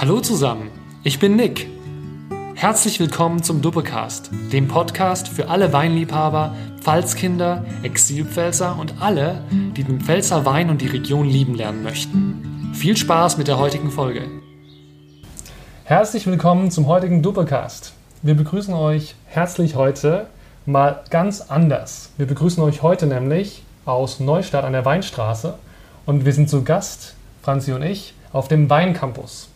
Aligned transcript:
Hallo 0.00 0.20
zusammen, 0.20 0.70
ich 1.02 1.18
bin 1.18 1.36
Nick. 1.36 1.66
Herzlich 2.54 2.98
willkommen 3.00 3.42
zum 3.42 3.60
Duppecast, 3.60 4.30
dem 4.50 4.66
Podcast 4.66 5.28
für 5.28 5.50
alle 5.50 5.74
Weinliebhaber, 5.74 6.56
Pfalzkinder, 6.80 7.66
Exilpfälzer 7.82 8.78
und 8.78 8.94
alle, 9.02 9.44
die 9.50 9.84
den 9.84 10.00
Pfälzer 10.00 10.46
Wein 10.46 10.70
und 10.70 10.80
die 10.80 10.86
Region 10.86 11.28
lieben 11.28 11.54
lernen 11.54 11.82
möchten. 11.82 12.72
Viel 12.72 12.96
Spaß 12.96 13.36
mit 13.36 13.46
der 13.46 13.58
heutigen 13.58 13.90
Folge. 13.90 14.22
Herzlich 15.84 16.26
willkommen 16.26 16.70
zum 16.70 16.86
heutigen 16.86 17.22
Duppecast. 17.22 17.92
Wir 18.22 18.36
begrüßen 18.36 18.72
euch 18.72 19.16
herzlich 19.26 19.74
heute 19.74 20.28
mal 20.64 21.04
ganz 21.10 21.42
anders. 21.42 22.12
Wir 22.16 22.24
begrüßen 22.24 22.62
euch 22.62 22.80
heute 22.80 23.06
nämlich 23.06 23.64
aus 23.84 24.18
Neustadt 24.18 24.64
an 24.64 24.72
der 24.72 24.86
Weinstraße 24.86 25.58
und 26.06 26.24
wir 26.24 26.32
sind 26.32 26.48
zu 26.48 26.64
Gast, 26.64 27.16
Franzi 27.42 27.74
und 27.74 27.82
ich, 27.82 28.14
auf 28.32 28.48
dem 28.48 28.70
Weincampus. 28.70 29.49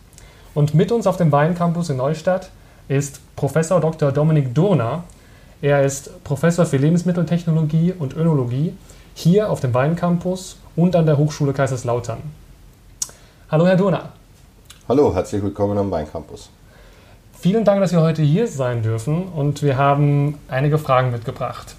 Und 0.55 0.73
mit 0.73 0.93
uns 0.93 1.05
auf 1.05 1.17
dem 1.17 1.33
Weincampus 1.33 1.89
in 1.89 1.97
Neustadt 1.97 2.49
ist 2.87 3.19
Professor 3.35 3.81
Dr. 3.81 4.13
Dominik 4.13 4.55
Durner. 4.55 5.03
Er 5.61 5.83
ist 5.83 6.23
Professor 6.23 6.65
für 6.65 6.77
Lebensmitteltechnologie 6.77 7.93
und 7.99 8.15
Önologie 8.15 8.73
hier 9.13 9.49
auf 9.49 9.59
dem 9.59 9.73
Weincampus 9.73 10.57
und 10.77 10.95
an 10.95 11.05
der 11.05 11.17
Hochschule 11.17 11.51
Kaiserslautern. 11.51 12.19
Hallo, 13.51 13.67
Herr 13.67 13.75
Durner. 13.75 14.13
Hallo, 14.87 15.13
herzlich 15.13 15.43
willkommen 15.43 15.77
am 15.77 15.91
Weincampus. 15.91 16.49
Vielen 17.37 17.65
Dank, 17.65 17.81
dass 17.81 17.91
wir 17.91 17.99
heute 18.01 18.21
hier 18.21 18.47
sein 18.47 18.81
dürfen 18.81 19.27
und 19.27 19.61
wir 19.61 19.75
haben 19.75 20.37
einige 20.47 20.77
Fragen 20.77 21.11
mitgebracht. 21.11 21.75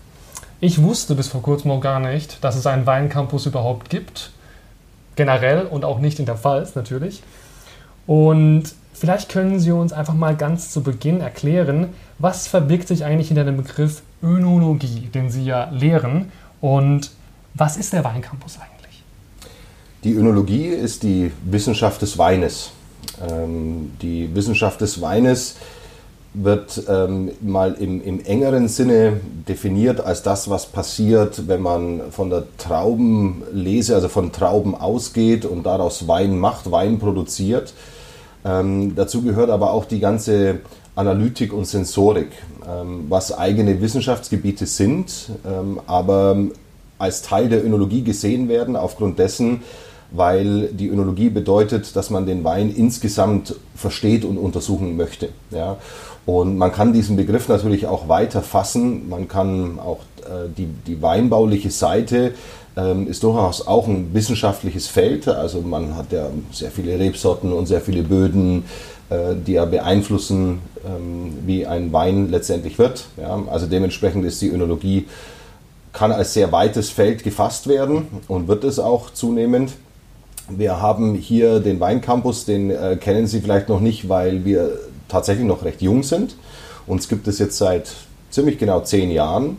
Ich 0.61 0.83
wusste 0.83 1.15
bis 1.15 1.29
vor 1.29 1.41
kurzem 1.41 1.70
auch 1.70 1.81
gar 1.81 1.98
nicht, 1.98 2.45
dass 2.45 2.56
es 2.56 2.67
einen 2.67 2.84
Weincampus 2.84 3.47
überhaupt 3.47 3.89
gibt. 3.89 4.33
Generell 5.15 5.65
und 5.65 5.87
auch 5.87 5.98
nicht 5.98 6.19
in 6.19 6.27
der 6.27 6.37
Pfalz 6.37 6.75
natürlich. 6.75 7.22
Und 8.07 8.65
vielleicht 8.93 9.29
können 9.31 9.59
Sie 9.59 9.73
uns 9.73 9.93
einfach 9.93 10.15
mal 10.15 10.37
ganz 10.37 10.71
zu 10.71 10.83
Beginn 10.83 11.21
erklären, 11.21 11.89
was 12.19 12.47
verbirgt 12.47 12.89
sich 12.89 13.05
eigentlich 13.05 13.29
hinter 13.29 13.45
dem 13.45 13.57
Begriff 13.57 14.03
Önologie, 14.23 15.09
den 15.12 15.31
Sie 15.31 15.45
ja 15.45 15.71
lehren, 15.71 16.33
und 16.61 17.11
was 17.55 17.77
ist 17.77 17.93
der 17.93 18.05
Weincampus 18.05 18.59
eigentlich? 18.59 19.03
Die 20.05 20.15
Önologie 20.15 20.67
ist 20.67 21.03
die 21.03 21.31
Wissenschaft 21.45 22.03
des 22.03 22.19
Weines. 22.19 22.71
Ähm, 23.29 23.93
die 24.03 24.34
Wissenschaft 24.34 24.81
des 24.81 25.01
Weines 25.01 25.57
wird 26.34 26.83
ähm, 26.89 27.31
mal 27.41 27.75
im, 27.75 28.03
im, 28.03 28.23
engeren 28.25 28.69
Sinne 28.69 29.21
definiert 29.49 30.01
als 30.01 30.23
das, 30.23 30.51
was 30.51 30.67
passiert, 30.67 31.49
wenn 31.49 31.62
man 31.62 32.03
von 32.11 32.29
der 32.29 32.45
Traubenlese, 32.59 33.95
also 33.95 34.09
von 34.09 34.33
Trauben 34.33 34.75
ausgeht 34.75 35.47
und 35.47 35.65
daraus 35.65 36.07
Wein 36.09 36.39
macht, 36.39 36.71
Wein 36.71 36.99
produziert. 36.99 37.73
Ähm, 38.47 38.94
dazu 38.94 39.22
gehört 39.22 39.50
aber 39.50 39.72
auch 39.72 39.84
die 39.84 39.98
ganze 39.98 40.61
Analytik 40.94 41.52
und 41.52 41.66
Sensorik, 41.66 42.28
ähm, 42.66 43.06
was 43.08 43.36
eigene 43.36 43.80
Wissenschaftsgebiete 43.80 44.66
sind, 44.66 45.30
ähm, 45.44 45.80
aber 45.86 46.36
als 46.98 47.22
Teil 47.22 47.48
der 47.48 47.64
Önologie 47.64 48.03
gesehen 48.03 48.48
werden, 48.48 48.77
aufgrund 48.77 49.19
dessen, 49.19 49.62
weil 50.12 50.69
die 50.69 50.88
Önologie 50.88 51.28
bedeutet, 51.28 51.97
dass 51.97 52.11
man 52.11 52.25
den 52.25 52.44
Wein 52.44 52.72
insgesamt 52.75 53.56
versteht 53.75 54.25
und 54.25 54.38
untersuchen 54.38 54.97
möchte. 54.97 55.31
Ja? 55.50 55.77
Und 56.25 56.56
man 56.56 56.72
kann 56.72 56.92
diesen 56.92 57.16
Begriff 57.16 57.48
natürlich 57.48 57.86
auch 57.86 58.08
weiter 58.08 58.42
fassen. 58.42 59.08
Man 59.08 59.28
kann 59.28 59.78
auch 59.78 60.00
äh, 60.22 60.48
die, 60.56 60.69
die 60.86 61.03
weinbauliche 61.03 61.70
Seite 61.70 62.33
ist 63.08 63.22
durchaus 63.22 63.66
auch 63.66 63.88
ein 63.88 64.12
wissenschaftliches 64.12 64.86
Feld. 64.86 65.28
Also 65.28 65.62
man 65.62 65.96
hat 65.96 66.12
ja 66.12 66.28
sehr 66.52 66.70
viele 66.70 66.98
Rebsorten 66.98 67.52
und 67.52 67.66
sehr 67.66 67.80
viele 67.80 68.02
Böden, 68.02 68.64
äh, 69.08 69.34
die 69.34 69.52
ja 69.52 69.64
beeinflussen, 69.64 70.60
ähm, 70.84 71.38
wie 71.47 71.66
ein 71.66 71.92
Wein 71.92 72.31
letztendlich 72.31 72.78
wird. 72.78 73.06
Also 73.50 73.66
dementsprechend 73.66 74.26
ist 74.26 74.42
die 74.42 74.48
Önologie 74.48 75.06
kann 75.97 76.12
als 76.12 76.34
sehr 76.34 76.53
weites 76.53 76.91
Feld 76.91 77.25
gefasst 77.25 77.69
werden 77.69 78.06
und 78.28 78.48
wird 78.48 78.65
es 78.65 78.78
auch 78.78 79.09
zunehmend. 79.10 79.72
Wir 80.50 80.82
haben 80.82 81.15
hier 81.15 81.59
den 81.59 81.81
Weincampus, 81.81 82.44
den 82.44 82.70
äh, 82.70 82.98
kennen 83.00 83.26
Sie 83.26 83.41
vielleicht 83.41 83.70
noch 83.70 83.81
nicht, 83.81 84.06
weil 84.06 84.44
wir 84.44 84.78
tatsächlich 85.09 85.47
noch 85.47 85.65
recht 85.65 85.81
jung 85.81 86.03
sind. 86.03 86.36
Uns 86.86 87.09
gibt 87.09 87.26
es 87.28 87.38
jetzt 87.38 87.56
seit 87.56 87.91
ziemlich 88.31 88.59
genau 88.59 88.81
zehn 88.81 89.10
Jahren. 89.10 89.56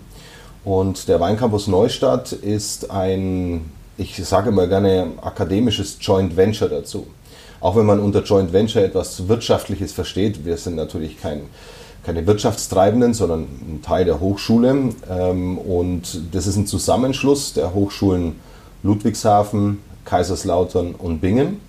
Und 0.67 1.07
der 1.07 1.21
Weincampus 1.21 1.67
Neustadt 1.67 2.33
ist 2.33 2.91
ein, 2.91 3.71
ich 3.97 4.17
sage 4.17 4.49
immer 4.49 4.67
gerne, 4.67 5.11
akademisches 5.21 5.95
Joint 6.01 6.35
Venture 6.35 6.67
dazu. 6.67 7.07
Auch 7.61 7.77
wenn 7.77 7.85
man 7.85 8.01
unter 8.01 8.21
Joint 8.21 8.51
Venture 8.51 8.83
etwas 8.83 9.29
Wirtschaftliches 9.29 9.93
versteht, 9.93 10.43
wir 10.43 10.57
sind 10.57 10.75
natürlich 10.75 11.21
kein, 11.21 11.43
keine 12.03 12.27
Wirtschaftstreibenden, 12.27 13.13
sondern 13.13 13.43
ein 13.43 13.81
Teil 13.81 14.03
der 14.03 14.19
Hochschule. 14.19 14.89
Ähm, 15.09 15.57
und 15.57 16.19
das 16.33 16.47
ist 16.47 16.57
ein 16.57 16.67
Zusammenschluss 16.67 17.53
der 17.53 17.73
Hochschulen 17.73 18.35
Ludwigshafen, 18.83 19.79
Kaiserslautern 20.03 20.95
und 20.95 21.21
Bingen. 21.21 21.61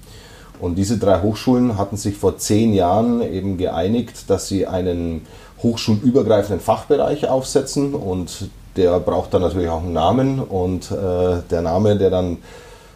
Und 0.58 0.74
diese 0.74 0.98
drei 0.98 1.22
Hochschulen 1.22 1.78
hatten 1.78 1.96
sich 1.96 2.16
vor 2.16 2.38
zehn 2.38 2.74
Jahren 2.74 3.22
eben 3.22 3.58
geeinigt, 3.58 4.28
dass 4.28 4.48
sie 4.48 4.66
einen 4.66 5.24
hochschulübergreifenden 5.62 6.60
Fachbereich 6.60 7.28
aufsetzen 7.28 7.94
und 7.94 8.50
der 8.78 9.00
braucht 9.00 9.34
dann 9.34 9.42
natürlich 9.42 9.68
auch 9.68 9.82
einen 9.82 9.92
Namen 9.92 10.38
und 10.38 10.90
äh, 10.90 11.42
der 11.50 11.62
Name, 11.62 11.96
der 11.96 12.10
dann 12.10 12.38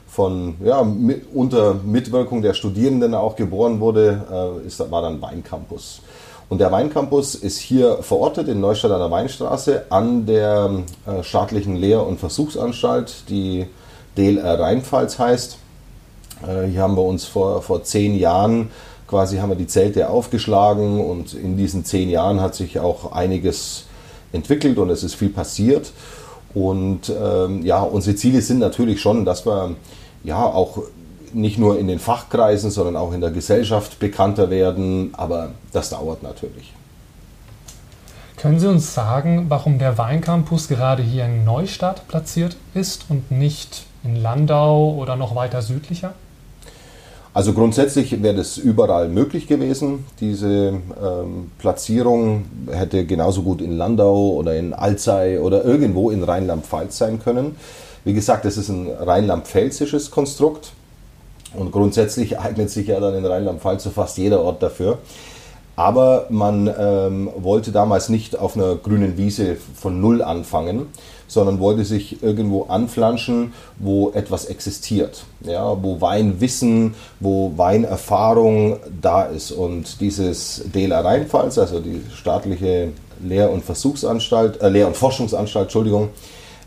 von, 0.06 0.54
ja, 0.64 0.82
mit, 0.82 1.26
unter 1.34 1.74
Mitwirkung 1.74 2.40
der 2.40 2.54
Studierenden 2.54 3.14
auch 3.14 3.36
geboren 3.36 3.80
wurde, 3.80 4.60
äh, 4.64 4.66
ist, 4.66 4.78
war 4.90 5.02
dann 5.02 5.20
Weincampus. 5.20 6.00
Und 6.48 6.58
der 6.58 6.70
Weincampus 6.70 7.34
ist 7.34 7.58
hier 7.58 7.98
verortet 8.02 8.48
in 8.48 8.60
Neustadt 8.60 8.92
an 8.92 9.00
der 9.00 9.10
Weinstraße 9.10 9.86
an 9.90 10.26
der 10.26 10.70
äh, 11.06 11.22
staatlichen 11.22 11.76
Lehr- 11.76 12.06
und 12.06 12.20
Versuchsanstalt, 12.20 13.24
die 13.28 13.66
DLR 14.16 14.60
Rheinpfalz 14.60 15.18
heißt. 15.18 15.58
Äh, 16.46 16.66
hier 16.68 16.82
haben 16.82 16.96
wir 16.96 17.04
uns 17.04 17.24
vor, 17.24 17.62
vor 17.62 17.82
zehn 17.82 18.14
Jahren 18.14 18.70
quasi 19.12 19.36
haben 19.36 19.50
wir 19.50 19.56
die 19.56 19.66
Zelte 19.66 20.08
aufgeschlagen 20.08 20.98
und 20.98 21.34
in 21.34 21.58
diesen 21.58 21.84
zehn 21.84 22.08
Jahren 22.08 22.40
hat 22.40 22.54
sich 22.54 22.80
auch 22.80 23.12
einiges 23.12 23.84
entwickelt 24.32 24.78
und 24.78 24.90
es 24.90 25.02
ist 25.02 25.14
viel 25.14 25.30
passiert. 25.30 25.92
Und 26.54 27.10
ähm, 27.10 27.64
ja, 27.64 27.80
unsere 27.80 28.16
Ziele 28.16 28.42
sind 28.42 28.58
natürlich 28.58 29.00
schon, 29.00 29.24
dass 29.24 29.46
wir 29.46 29.74
ja 30.24 30.42
auch 30.42 30.78
nicht 31.32 31.58
nur 31.58 31.78
in 31.78 31.88
den 31.88 31.98
Fachkreisen, 31.98 32.70
sondern 32.70 32.96
auch 32.96 33.12
in 33.12 33.20
der 33.20 33.30
Gesellschaft 33.30 33.98
bekannter 33.98 34.50
werden. 34.50 35.14
Aber 35.14 35.50
das 35.72 35.90
dauert 35.90 36.22
natürlich. 36.22 36.72
Können 38.36 38.58
Sie 38.58 38.68
uns 38.68 38.92
sagen, 38.92 39.46
warum 39.48 39.78
der 39.78 39.98
Weincampus 39.98 40.68
gerade 40.68 41.02
hier 41.02 41.26
in 41.26 41.44
Neustadt 41.44 42.08
platziert 42.08 42.56
ist 42.74 43.06
und 43.08 43.30
nicht 43.30 43.84
in 44.02 44.16
Landau 44.16 44.94
oder 44.94 45.16
noch 45.16 45.36
weiter 45.36 45.62
südlicher? 45.62 46.12
Also 47.34 47.54
grundsätzlich 47.54 48.22
wäre 48.22 48.34
das 48.34 48.58
überall 48.58 49.08
möglich 49.08 49.46
gewesen. 49.46 50.04
Diese 50.20 50.48
ähm, 51.02 51.50
Platzierung 51.58 52.44
hätte 52.70 53.06
genauso 53.06 53.42
gut 53.42 53.62
in 53.62 53.78
Landau 53.78 54.32
oder 54.32 54.54
in 54.54 54.74
Alzey 54.74 55.38
oder 55.38 55.64
irgendwo 55.64 56.10
in 56.10 56.22
Rheinland-Pfalz 56.24 56.98
sein 56.98 57.20
können. 57.22 57.56
Wie 58.04 58.12
gesagt, 58.12 58.44
das 58.44 58.58
ist 58.58 58.68
ein 58.68 58.88
rheinland-pfälzisches 58.88 60.10
Konstrukt 60.10 60.72
und 61.54 61.72
grundsätzlich 61.72 62.38
eignet 62.40 62.68
sich 62.68 62.88
ja 62.88 63.00
dann 63.00 63.14
in 63.14 63.24
Rheinland-Pfalz 63.24 63.84
so 63.84 63.90
fast 63.90 64.18
jeder 64.18 64.42
Ort 64.42 64.62
dafür. 64.62 64.98
Aber 65.74 66.26
man 66.28 66.70
ähm, 66.78 67.30
wollte 67.38 67.72
damals 67.72 68.10
nicht 68.10 68.38
auf 68.38 68.56
einer 68.56 68.74
grünen 68.74 69.16
Wiese 69.16 69.56
von 69.74 70.02
Null 70.02 70.20
anfangen, 70.20 70.88
sondern 71.32 71.60
wollte 71.60 71.84
sich 71.84 72.22
irgendwo 72.22 72.64
anflanschen, 72.64 73.54
wo 73.78 74.10
etwas 74.10 74.44
existiert, 74.44 75.24
ja, 75.40 75.82
wo 75.82 76.00
Weinwissen, 76.00 76.94
wo 77.20 77.52
Weinerfahrung 77.56 78.76
da 79.00 79.22
ist. 79.22 79.50
Und 79.50 80.00
dieses 80.00 80.62
DLA 80.74 81.00
Rheinpfalz, 81.00 81.56
also 81.56 81.80
die 81.80 82.02
staatliche 82.14 82.88
Lehr- 83.24 83.50
und 83.50 83.64
Versuchsanstalt, 83.64 84.60
äh, 84.60 84.68
Lehr- 84.68 84.86
und 84.86 84.96
Forschungsanstalt, 84.96 85.66
Entschuldigung, 85.66 86.10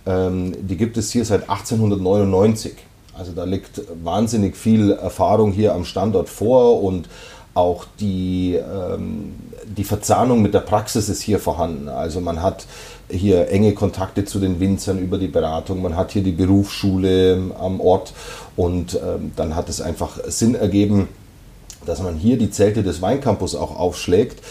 ähm, 0.08 0.56
die 0.68 0.78
gibt 0.78 0.98
es 0.98 1.12
hier 1.12 1.26
seit 1.26 1.48
1899. 1.48 2.74
Also 3.18 3.34
da 3.34 3.44
liegt 3.44 3.82
wahnsinnig 4.04 4.58
viel 4.58 4.92
Erfahrung 4.92 5.52
hier 5.52 5.76
am 5.76 5.86
Standort 5.86 6.28
vor 6.28 6.82
und 6.82 7.08
auch 7.54 7.86
die, 8.00 8.56
ähm, 8.56 9.36
die 9.66 9.84
Verzahnung 9.84 10.42
mit 10.42 10.54
der 10.54 10.60
Praxis 10.60 11.10
ist 11.10 11.22
hier 11.22 11.40
vorhanden. 11.40 11.90
Also 11.90 12.22
man 12.22 12.42
hat 12.42 12.66
hier 13.10 13.50
enge 13.50 13.74
Kontakte 13.74 14.26
zu 14.26 14.40
den 14.40 14.60
Winzern 14.60 15.00
über 15.00 15.18
die 15.18 15.28
Beratung, 15.28 15.82
man 15.82 15.96
hat 15.96 16.12
hier 16.12 16.24
die 16.24 16.32
Berufsschule 16.32 17.52
am 17.60 17.80
Ort 17.80 18.14
und 18.56 18.96
ähm, 18.96 19.32
dann 19.36 19.56
hat 19.56 19.70
es 19.70 19.82
einfach 19.82 20.20
Sinn 20.28 20.56
ergeben, 20.56 21.08
dass 21.86 22.02
man 22.02 22.16
hier 22.16 22.38
die 22.38 22.50
Zelte 22.50 22.84
des 22.84 23.02
Weincampus 23.02 23.56
auch 23.56 23.78
aufschlägt. 23.78 24.42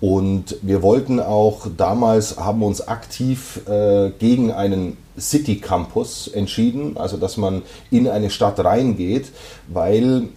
Und 0.00 0.56
wir 0.60 0.82
wollten 0.82 1.18
auch 1.18 1.66
damals, 1.76 2.36
haben 2.36 2.62
uns 2.62 2.86
aktiv 2.86 3.60
äh, 3.66 4.10
gegen 4.18 4.52
einen 4.52 4.98
City 5.18 5.56
Campus 5.56 6.28
entschieden, 6.28 6.96
also 6.96 7.16
dass 7.16 7.36
man 7.36 7.62
in 7.90 8.08
eine 8.08 8.30
Stadt 8.30 8.62
reingeht, 8.62 9.28
weil 9.68 10.28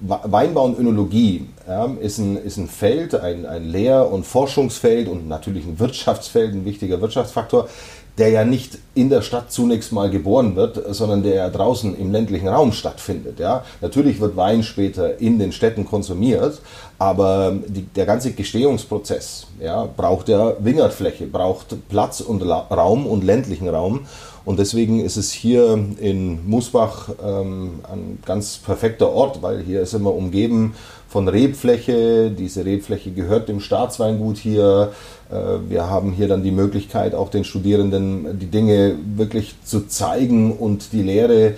Weinbau 0.00 0.64
und 0.64 0.78
Önologie 0.78 1.46
ja, 1.66 1.86
ist, 2.00 2.18
ein, 2.18 2.36
ist 2.36 2.56
ein 2.56 2.68
Feld, 2.68 3.14
ein, 3.14 3.46
ein 3.46 3.64
Lehr- 3.64 4.10
und 4.10 4.24
Forschungsfeld 4.24 5.08
und 5.08 5.28
natürlich 5.28 5.66
ein 5.66 5.78
Wirtschaftsfeld, 5.78 6.54
ein 6.54 6.64
wichtiger 6.64 7.00
Wirtschaftsfaktor, 7.00 7.68
der 8.16 8.30
ja 8.30 8.44
nicht 8.44 8.78
in 8.98 9.10
der 9.10 9.22
Stadt 9.22 9.52
zunächst 9.52 9.92
mal 9.92 10.10
geboren 10.10 10.56
wird, 10.56 10.82
sondern 10.92 11.22
der 11.22 11.34
ja 11.34 11.48
draußen 11.48 11.96
im 11.96 12.10
ländlichen 12.10 12.48
Raum 12.48 12.72
stattfindet. 12.72 13.38
Ja. 13.38 13.64
Natürlich 13.80 14.20
wird 14.20 14.36
Wein 14.36 14.64
später 14.64 15.20
in 15.20 15.38
den 15.38 15.52
Städten 15.52 15.84
konsumiert, 15.84 16.60
aber 16.98 17.54
die, 17.68 17.82
der 17.82 18.06
ganze 18.06 18.32
Gestehungsprozess 18.32 19.46
ja, 19.60 19.88
braucht 19.96 20.28
ja 20.28 20.54
Wingertfläche, 20.58 21.26
braucht 21.26 21.76
Platz 21.88 22.20
und 22.20 22.42
La 22.42 22.58
Raum 22.58 23.06
und 23.06 23.22
ländlichen 23.22 23.68
Raum. 23.68 24.00
Und 24.44 24.58
deswegen 24.58 25.00
ist 25.00 25.16
es 25.16 25.30
hier 25.30 25.78
in 26.00 26.48
Musbach 26.48 27.10
ähm, 27.22 27.80
ein 27.82 28.18
ganz 28.24 28.56
perfekter 28.56 29.10
Ort, 29.10 29.42
weil 29.42 29.62
hier 29.62 29.82
ist 29.82 29.94
immer 29.94 30.14
umgeben 30.14 30.74
von 31.06 31.28
Rebfläche. 31.28 32.30
Diese 32.30 32.64
Rebfläche 32.64 33.10
gehört 33.10 33.48
dem 33.48 33.60
Staatsweingut 33.60 34.38
hier. 34.38 34.92
Äh, 35.30 35.34
wir 35.68 35.90
haben 35.90 36.12
hier 36.12 36.28
dann 36.28 36.42
die 36.42 36.50
Möglichkeit, 36.50 37.14
auch 37.14 37.30
den 37.30 37.44
Studierenden 37.44 38.38
die 38.38 38.46
Dinge 38.46 38.87
wirklich 39.16 39.54
zu 39.64 39.86
zeigen 39.86 40.52
und 40.52 40.92
die 40.92 41.02
Lehre 41.02 41.54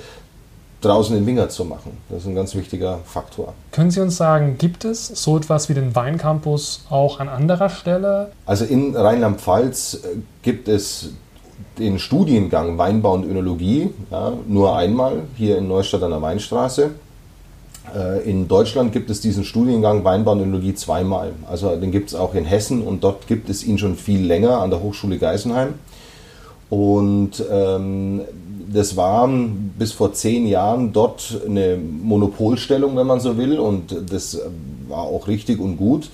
draußen 0.81 1.17
in 1.17 1.27
Winger 1.27 1.49
zu 1.49 1.65
machen. 1.65 1.99
Das 2.09 2.23
ist 2.23 2.27
ein 2.27 2.35
ganz 2.35 2.55
wichtiger 2.55 3.00
Faktor. 3.05 3.55
Können 3.73 3.91
Sie 3.91 4.00
uns 4.00 4.17
sagen, 4.17 4.56
gibt 4.59 4.85
es 4.85 5.09
so 5.09 5.37
etwas 5.37 5.69
wie 5.69 5.75
den 5.75 5.94
Weincampus 5.94 6.87
auch 6.88 7.21
an 7.21 7.29
anderer 7.29 7.69
Stelle? 7.69 8.32
Also 8.47 8.65
in 8.65 8.97
Rheinland-Pfalz 8.97 10.00
äh, 10.03 10.17
gibt 10.43 10.69
es 10.69 11.11
den 11.79 11.99
Studiengang 11.99 12.79
Weinbau 12.79 13.15
und 13.15 13.25
Önologie 13.25 13.91
ja, 14.11 14.32
nur 14.47 14.77
einmal 14.77 15.23
hier 15.37 15.59
in 15.59 15.69
Neustadt 15.69 16.03
an 16.03 16.11
der 16.11 16.23
Weinstraße. 16.23 16.91
Äh, 17.94 18.29
in 18.29 18.49
Deutschland 18.49 18.93
gibt 18.93 19.11
es 19.11 19.21
diesen 19.21 19.44
Studiengang 19.44 20.05
Weinbau 20.05 20.32
und 20.32 20.41
Önologie 20.41 20.75
zweimal. 20.75 21.32
Also 21.49 21.77
den 21.77 21.91
gibt 21.91 22.09
es 22.11 22.15
auch 22.15 22.35
in 22.35 22.44
Hessen 22.44 22.82
und 22.82 23.05
dort 23.05 23.27
gibt 23.27 23.50
es 23.50 23.65
ihn 23.65 23.79
schon 23.79 23.97
viel 23.97 24.25
länger 24.25 24.61
an 24.61 24.71
der 24.71 24.82
Hochschule 24.82 25.19
Geisenheim. 25.19 25.75
Und 26.70 27.44
ähm, 27.50 28.22
das 28.72 28.96
war 28.96 29.28
bis 29.78 29.93
vor 29.93 30.12
zehn 30.12 30.46
Jahren 30.46 30.93
dort 30.93 31.40
eine 31.44 31.76
Monopolstellung, 31.76 32.96
wenn 32.96 33.06
man 33.06 33.19
so 33.20 33.37
will, 33.37 33.58
und 33.58 33.94
das 34.11 34.40
war 34.88 35.02
auch 35.02 35.26
richtig 35.26 35.61
und 35.61 35.76
gut. 35.76 36.08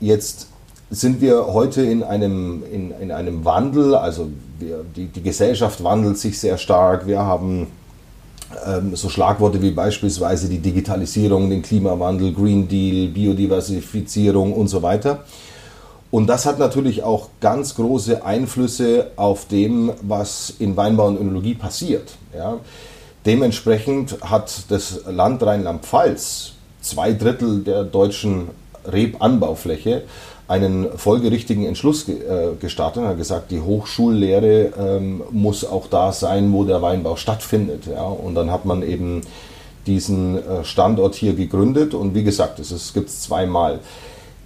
Jetzt 0.00 0.48
sind 0.90 1.20
wir 1.20 1.52
heute 1.52 1.82
in 1.82 2.02
einem, 2.02 2.62
in, 2.70 2.92
in 3.00 3.10
einem 3.10 3.44
Wandel, 3.44 3.94
also 3.94 4.28
wir, 4.58 4.84
die, 4.94 5.06
die 5.06 5.22
Gesellschaft 5.22 5.82
wandelt 5.82 6.18
sich 6.18 6.38
sehr 6.38 6.58
stark. 6.58 7.06
Wir 7.06 7.20
haben 7.20 7.68
ähm, 8.66 8.94
so 8.96 9.08
Schlagworte 9.08 9.60
wie 9.60 9.70
beispielsweise 9.70 10.48
die 10.48 10.58
Digitalisierung, 10.58 11.50
den 11.50 11.62
Klimawandel, 11.62 12.32
Green 12.32 12.68
Deal, 12.68 13.08
Biodiversifizierung 13.08 14.52
und 14.52 14.68
so 14.68 14.82
weiter. 14.82 15.24
Und 16.10 16.26
das 16.26 16.46
hat 16.46 16.58
natürlich 16.58 17.02
auch 17.02 17.28
ganz 17.40 17.74
große 17.74 18.24
Einflüsse 18.24 19.10
auf 19.16 19.46
dem, 19.46 19.92
was 20.00 20.54
in 20.58 20.76
Weinbau 20.76 21.06
und 21.08 21.20
Önologie 21.20 21.54
passiert. 21.54 22.12
Ja. 22.34 22.58
Dementsprechend 23.26 24.16
hat 24.22 24.70
das 24.70 25.02
Land 25.06 25.42
Rheinland-Pfalz 25.42 26.52
zwei 26.80 27.12
Drittel 27.12 27.62
der 27.62 27.84
deutschen 27.84 28.48
Rebanbaufläche 28.86 30.04
einen 30.46 30.86
folgerichtigen 30.96 31.66
Entschluss 31.66 32.08
äh, 32.08 32.54
gestartet 32.58 33.02
und 33.02 33.08
hat 33.10 33.18
gesagt, 33.18 33.50
die 33.50 33.60
Hochschullehre 33.60 34.72
ähm, 34.80 35.22
muss 35.30 35.62
auch 35.66 35.88
da 35.88 36.10
sein, 36.12 36.50
wo 36.54 36.64
der 36.64 36.80
Weinbau 36.80 37.16
stattfindet. 37.16 37.86
Ja? 37.86 38.04
Und 38.04 38.34
dann 38.34 38.50
hat 38.50 38.64
man 38.64 38.82
eben 38.82 39.20
diesen 39.86 40.38
äh, 40.38 40.64
Standort 40.64 41.16
hier 41.16 41.34
gegründet 41.34 41.92
und 41.92 42.14
wie 42.14 42.24
gesagt, 42.24 42.60
es 42.60 42.94
gibt 42.94 43.10
es 43.10 43.20
zweimal. 43.20 43.80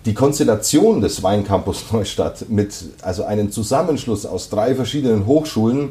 Die 0.05 0.15
Konstellation 0.15 1.01
des 1.01 1.23
Weincampus 1.23 1.85
Neustadt 1.93 2.49
mit 2.49 2.75
also 3.03 3.25
einem 3.25 3.53
Zusammenschluss 3.53 4.27
aus 4.27 4.51
drei 4.51 4.75
verschiedenen 4.75 5.27
Hochschulen, 5.27 5.91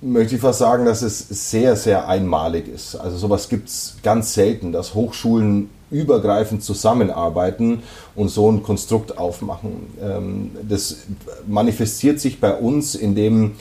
möchte 0.00 0.36
ich 0.36 0.40
fast 0.40 0.60
sagen, 0.60 0.84
dass 0.84 1.02
es 1.02 1.50
sehr, 1.50 1.76
sehr 1.76 2.08
einmalig 2.08 2.68
ist. 2.68 2.94
Also 2.94 3.16
sowas 3.16 3.48
gibt 3.48 3.68
es 3.68 3.96
ganz 4.02 4.34
selten, 4.34 4.72
dass 4.72 4.94
Hochschulen 4.94 5.70
übergreifend 5.90 6.62
zusammenarbeiten 6.62 7.82
und 8.14 8.28
so 8.28 8.50
ein 8.50 8.62
Konstrukt 8.62 9.18
aufmachen. 9.18 9.86
Ähm, 10.02 10.50
das 10.68 10.98
manifestiert 11.46 12.20
sich 12.20 12.40
bei 12.40 12.54
uns, 12.54 12.94
indem 12.94 13.52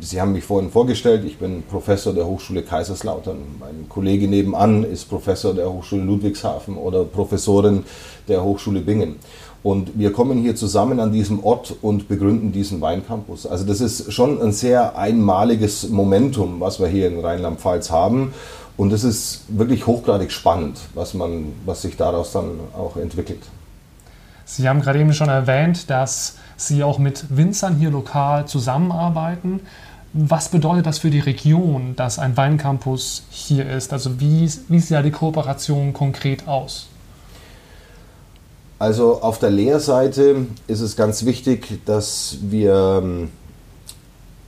Sie 0.00 0.20
haben 0.20 0.32
mich 0.32 0.44
vorhin 0.44 0.70
vorgestellt, 0.70 1.24
ich 1.24 1.38
bin 1.38 1.64
Professor 1.64 2.14
der 2.14 2.24
Hochschule 2.24 2.62
Kaiserslautern. 2.62 3.38
Mein 3.58 3.88
Kollege 3.88 4.28
nebenan 4.28 4.84
ist 4.84 5.06
Professor 5.06 5.52
der 5.52 5.72
Hochschule 5.72 6.02
Ludwigshafen 6.02 6.76
oder 6.76 7.04
Professorin 7.04 7.84
der 8.28 8.44
Hochschule 8.44 8.80
Bingen. 8.80 9.16
Und 9.64 9.98
wir 9.98 10.12
kommen 10.12 10.38
hier 10.38 10.54
zusammen 10.54 11.00
an 11.00 11.10
diesem 11.10 11.42
Ort 11.42 11.74
und 11.82 12.06
begründen 12.06 12.52
diesen 12.52 12.80
Weincampus. 12.80 13.44
Also 13.44 13.64
das 13.64 13.80
ist 13.80 14.12
schon 14.12 14.40
ein 14.40 14.52
sehr 14.52 14.96
einmaliges 14.96 15.88
Momentum, 15.88 16.60
was 16.60 16.78
wir 16.78 16.86
hier 16.86 17.08
in 17.08 17.18
Rheinland-Pfalz 17.18 17.90
haben. 17.90 18.32
Und 18.76 18.92
es 18.92 19.02
ist 19.02 19.46
wirklich 19.48 19.88
hochgradig 19.88 20.30
spannend, 20.30 20.78
was, 20.94 21.12
man, 21.14 21.54
was 21.66 21.82
sich 21.82 21.96
daraus 21.96 22.30
dann 22.30 22.60
auch 22.72 22.96
entwickelt. 22.96 23.42
Sie 24.44 24.68
haben 24.68 24.80
gerade 24.80 25.00
eben 25.00 25.12
schon 25.12 25.28
erwähnt, 25.28 25.90
dass 25.90 26.36
Sie 26.56 26.82
auch 26.82 26.98
mit 26.98 27.24
Winzern 27.28 27.76
hier 27.76 27.90
lokal 27.90 28.46
zusammenarbeiten. 28.46 29.60
Was 30.12 30.48
bedeutet 30.48 30.86
das 30.86 30.98
für 30.98 31.10
die 31.10 31.20
Region, 31.20 31.94
dass 31.94 32.18
ein 32.18 32.36
Weincampus 32.36 33.24
hier 33.30 33.68
ist? 33.70 33.92
Also 33.92 34.20
wie, 34.20 34.50
wie 34.68 34.80
sieht 34.80 34.90
ja 34.90 35.02
die 35.02 35.10
Kooperation 35.10 35.92
konkret 35.92 36.48
aus? 36.48 36.88
Also 38.78 39.20
auf 39.22 39.38
der 39.38 39.50
Lehrseite 39.50 40.46
ist 40.66 40.80
es 40.80 40.96
ganz 40.96 41.24
wichtig, 41.24 41.84
dass 41.84 42.38
wir 42.42 43.00
ähm, 43.02 43.30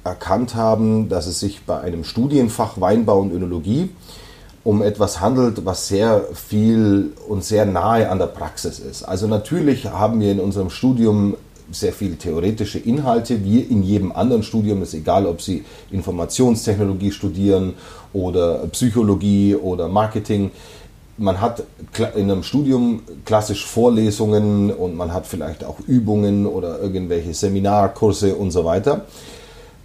erkannt 0.04 0.54
haben, 0.54 1.08
dass 1.08 1.26
es 1.26 1.40
sich 1.40 1.64
bei 1.64 1.80
einem 1.80 2.04
Studienfach 2.04 2.80
Weinbau 2.80 3.20
und 3.20 3.32
Önologie 3.32 3.90
um 4.62 4.82
etwas 4.82 5.20
handelt, 5.20 5.64
was 5.64 5.88
sehr 5.88 6.24
viel 6.34 7.12
und 7.28 7.44
sehr 7.44 7.64
nahe 7.64 8.10
an 8.10 8.18
der 8.18 8.26
Praxis 8.26 8.78
ist. 8.78 9.02
Also 9.02 9.26
natürlich 9.26 9.86
haben 9.86 10.20
wir 10.20 10.30
in 10.30 10.38
unserem 10.38 10.70
Studium 10.70 11.36
sehr 11.72 11.92
viele 11.92 12.16
theoretische 12.16 12.78
Inhalte, 12.78 13.44
wie 13.44 13.60
in 13.60 13.82
jedem 13.82 14.12
anderen 14.12 14.42
Studium, 14.42 14.82
ist 14.82 14.94
egal, 14.94 15.26
ob 15.26 15.40
Sie 15.40 15.64
Informationstechnologie 15.90 17.12
studieren 17.12 17.74
oder 18.12 18.66
Psychologie 18.68 19.54
oder 19.54 19.88
Marketing. 19.88 20.50
Man 21.16 21.40
hat 21.40 21.64
in 22.16 22.30
einem 22.30 22.42
Studium 22.42 23.02
klassisch 23.24 23.66
Vorlesungen 23.66 24.70
und 24.70 24.96
man 24.96 25.12
hat 25.12 25.26
vielleicht 25.26 25.64
auch 25.64 25.78
Übungen 25.86 26.46
oder 26.46 26.80
irgendwelche 26.80 27.34
Seminarkurse 27.34 28.34
und 28.34 28.50
so 28.50 28.64
weiter. 28.64 29.04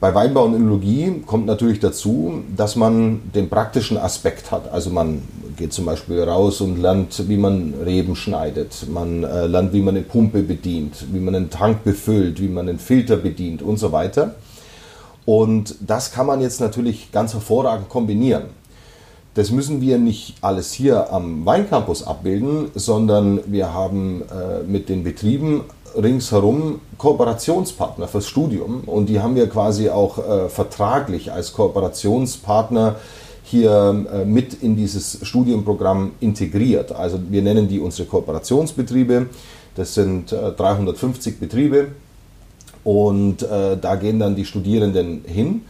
Bei 0.05 0.13
Weinbau 0.13 0.43
und 0.43 0.53
Önologie 0.53 1.23
kommt 1.25 1.47
natürlich 1.47 1.79
dazu, 1.79 2.43
dass 2.55 2.75
man 2.75 3.21
den 3.33 3.49
praktischen 3.49 3.97
Aspekt 3.97 4.51
hat. 4.51 4.71
Also 4.71 4.91
man 4.91 5.23
geht 5.57 5.73
zum 5.73 5.85
Beispiel 5.85 6.21
raus 6.21 6.61
und 6.61 6.79
lernt, 6.79 7.27
wie 7.27 7.37
man 7.37 7.73
Reben 7.83 8.15
schneidet, 8.15 8.85
man 8.87 9.23
äh, 9.23 9.47
lernt, 9.47 9.73
wie 9.73 9.81
man 9.81 9.95
eine 9.95 10.05
Pumpe 10.05 10.43
bedient, 10.43 11.07
wie 11.11 11.19
man 11.19 11.33
einen 11.33 11.49
Tank 11.49 11.83
befüllt, 11.83 12.39
wie 12.39 12.49
man 12.49 12.69
einen 12.69 12.77
Filter 12.77 13.17
bedient 13.17 13.63
und 13.63 13.79
so 13.79 13.91
weiter. 13.91 14.35
Und 15.25 15.73
das 15.79 16.11
kann 16.11 16.27
man 16.27 16.39
jetzt 16.39 16.61
natürlich 16.61 17.11
ganz 17.11 17.33
hervorragend 17.33 17.89
kombinieren. 17.89 18.43
Das 19.33 19.49
müssen 19.49 19.81
wir 19.81 19.97
nicht 19.97 20.35
alles 20.41 20.71
hier 20.71 21.11
am 21.11 21.47
Weincampus 21.47 22.05
abbilden, 22.05 22.69
sondern 22.75 23.39
wir 23.47 23.73
haben 23.73 24.21
äh, 24.21 24.61
mit 24.67 24.87
den 24.87 25.03
Betrieben 25.03 25.61
ringsherum 25.95 26.81
Kooperationspartner 26.97 28.07
fürs 28.07 28.27
Studium 28.27 28.81
und 28.85 29.07
die 29.07 29.19
haben 29.19 29.35
wir 29.35 29.47
quasi 29.49 29.89
auch 29.89 30.17
äh, 30.17 30.49
vertraglich 30.49 31.31
als 31.31 31.53
Kooperationspartner 31.53 32.95
hier 33.43 34.05
äh, 34.11 34.25
mit 34.25 34.55
in 34.63 34.75
dieses 34.75 35.19
Studienprogramm 35.21 36.13
integriert. 36.19 36.91
Also 36.91 37.19
wir 37.29 37.41
nennen 37.41 37.67
die 37.67 37.79
unsere 37.79 38.07
Kooperationsbetriebe. 38.07 39.27
Das 39.75 39.93
sind 39.93 40.31
äh, 40.31 40.51
350 40.51 41.39
Betriebe 41.39 41.89
und 42.83 43.43
äh, 43.43 43.77
da 43.77 43.95
gehen 43.95 44.19
dann 44.19 44.35
die 44.35 44.45
Studierenden 44.45 45.23
hin 45.25 45.61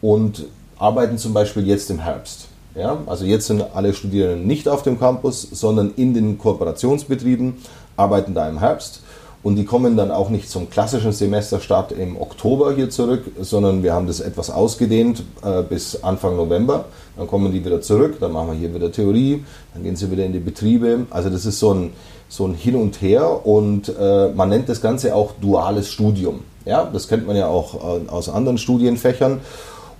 und 0.00 0.46
arbeiten 0.78 1.18
zum 1.18 1.32
Beispiel 1.32 1.66
jetzt 1.66 1.90
im 1.90 1.98
Herbst. 1.98 2.48
Ja, 2.76 2.98
also 3.06 3.24
jetzt 3.24 3.46
sind 3.46 3.64
alle 3.74 3.94
Studierenden 3.94 4.46
nicht 4.46 4.68
auf 4.68 4.82
dem 4.82 4.98
Campus, 4.98 5.42
sondern 5.42 5.92
in 5.96 6.12
den 6.12 6.38
Kooperationsbetrieben, 6.38 7.54
arbeiten 7.96 8.34
da 8.34 8.48
im 8.48 8.58
Herbst 8.58 9.03
und 9.44 9.56
die 9.56 9.66
kommen 9.66 9.94
dann 9.96 10.10
auch 10.10 10.30
nicht 10.30 10.48
zum 10.48 10.70
klassischen 10.70 11.12
Semesterstart 11.12 11.92
im 11.92 12.20
Oktober 12.20 12.74
hier 12.74 12.88
zurück, 12.88 13.24
sondern 13.42 13.82
wir 13.82 13.92
haben 13.92 14.06
das 14.06 14.20
etwas 14.20 14.48
ausgedehnt 14.48 15.22
äh, 15.44 15.62
bis 15.62 16.02
Anfang 16.02 16.36
November. 16.36 16.86
Dann 17.18 17.26
kommen 17.26 17.52
die 17.52 17.62
wieder 17.62 17.82
zurück, 17.82 18.16
dann 18.20 18.32
machen 18.32 18.52
wir 18.52 18.54
hier 18.54 18.74
wieder 18.74 18.90
Theorie, 18.90 19.44
dann 19.74 19.82
gehen 19.82 19.96
sie 19.96 20.10
wieder 20.10 20.24
in 20.24 20.32
die 20.32 20.38
Betriebe. 20.38 21.06
Also 21.10 21.28
das 21.28 21.44
ist 21.44 21.58
so 21.58 21.74
ein, 21.74 21.92
so 22.26 22.46
ein 22.46 22.54
Hin 22.54 22.74
und 22.74 23.02
Her 23.02 23.46
und 23.46 23.92
äh, 24.00 24.30
man 24.30 24.48
nennt 24.48 24.70
das 24.70 24.80
Ganze 24.80 25.14
auch 25.14 25.32
duales 25.38 25.92
Studium. 25.92 26.40
Ja, 26.64 26.88
das 26.90 27.06
kennt 27.06 27.26
man 27.26 27.36
ja 27.36 27.46
auch 27.46 27.74
äh, 27.74 28.08
aus 28.08 28.30
anderen 28.30 28.56
Studienfächern. 28.56 29.42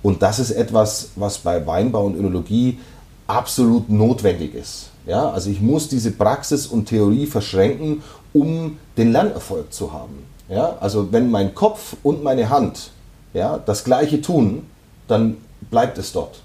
Und 0.01 0.23
das 0.23 0.39
ist 0.39 0.51
etwas, 0.51 1.11
was 1.15 1.37
bei 1.37 1.65
Weinbau 1.67 2.03
und 2.03 2.15
Önologie 2.17 2.79
absolut 3.27 3.89
notwendig 3.89 4.53
ist. 4.53 4.89
Ja, 5.05 5.29
also 5.29 5.49
ich 5.49 5.61
muss 5.61 5.87
diese 5.87 6.11
Praxis 6.11 6.65
und 6.67 6.87
Theorie 6.87 7.27
verschränken, 7.27 8.01
um 8.33 8.77
den 8.97 9.11
Lernerfolg 9.11 9.71
zu 9.71 9.93
haben. 9.93 10.25
Ja, 10.49 10.77
also 10.79 11.11
wenn 11.11 11.31
mein 11.31 11.55
Kopf 11.55 11.95
und 12.03 12.23
meine 12.23 12.49
Hand 12.49 12.91
ja, 13.33 13.59
das 13.63 13.83
Gleiche 13.83 14.21
tun, 14.21 14.63
dann 15.07 15.37
bleibt 15.69 15.97
es 15.97 16.11
dort. 16.11 16.41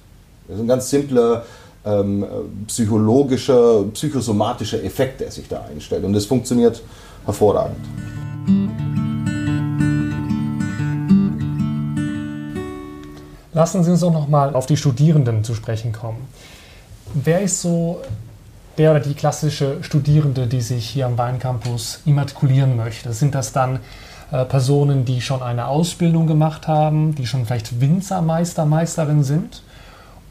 Das 0.46 0.56
ist 0.56 0.62
ein 0.62 0.68
ganz 0.68 0.90
simpler 0.90 1.44
ähm, 1.84 2.26
psychologischer, 2.66 3.84
psychosomatischer 3.94 4.82
Effekt, 4.82 5.20
der 5.20 5.30
sich 5.30 5.49
da 5.49 5.64
einstellt. 5.70 6.04
Und 6.04 6.12
das 6.12 6.26
funktioniert 6.26 6.82
hervorragend. 7.25 7.76
Lassen 13.52 13.84
Sie 13.84 13.90
uns 13.90 14.00
doch 14.00 14.12
nochmal 14.12 14.54
auf 14.54 14.66
die 14.66 14.76
Studierenden 14.76 15.44
zu 15.44 15.54
sprechen 15.54 15.92
kommen. 15.92 16.28
Wer 17.14 17.43
ist 17.43 17.61
so 17.61 18.00
der 18.79 18.93
oder 18.93 19.00
die 19.00 19.14
klassische 19.14 19.83
Studierende, 19.83 20.47
die 20.47 20.61
sich 20.61 20.88
hier 20.88 21.07
am 21.07 21.19
Weincampus 21.19 22.00
immatrikulieren 22.05 22.76
möchte? 22.76 23.12
Sind 23.12 23.35
das 23.35 23.52
dann 23.52 23.81
äh, 24.31 24.45
Personen, 24.45 25.05
die 25.05 25.21
schon 25.21 25.43
eine 25.43 25.67
Ausbildung 25.67 26.26
gemacht 26.26 26.69
haben, 26.69 27.14
die 27.17 27.26
schon 27.26 27.47
vielleicht 27.47 27.81
Winzermeister, 27.81 28.64
Meisterin 28.64 29.25
sind? 29.25 29.62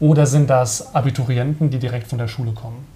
Oder 0.00 0.24
sind 0.24 0.48
das 0.48 0.94
Abiturienten, 0.94 1.68
die 1.68 1.78
direkt 1.78 2.08
von 2.08 2.18
der 2.18 2.28
Schule 2.28 2.52
kommen? 2.52 2.86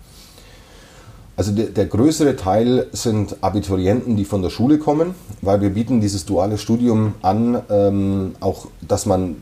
Also 1.37 1.53
der, 1.53 1.67
der, 1.67 1.87
größere 1.87 2.37
Teil 2.37 2.87
sind 2.93 3.37
Abiturienten, 3.43 4.17
die 4.17 4.25
von 4.25 4.41
der 4.41 4.51
Schule 4.51 4.79
kommen, 4.79 5.15
weil 5.43 5.61
wir 5.61 5.71
bieten 5.71 6.01
dieses 6.01 6.25
duale 6.25 6.57
Studium 6.59 7.15
an, 7.23 7.61
ähm, 7.69 8.37
auch 8.41 8.69
dass 8.81 9.05
man 9.05 9.37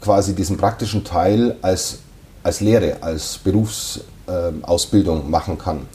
quasi 0.00 0.34
diesen 0.34 0.56
praktischen 0.56 1.04
Teil 1.04 1.56
als, 1.62 2.00
als 2.44 2.60
Lehre, 2.60 2.98
als 3.00 3.38
Berufsausbildung 3.38 5.28
machen 5.28 5.58
kann. 5.58 5.88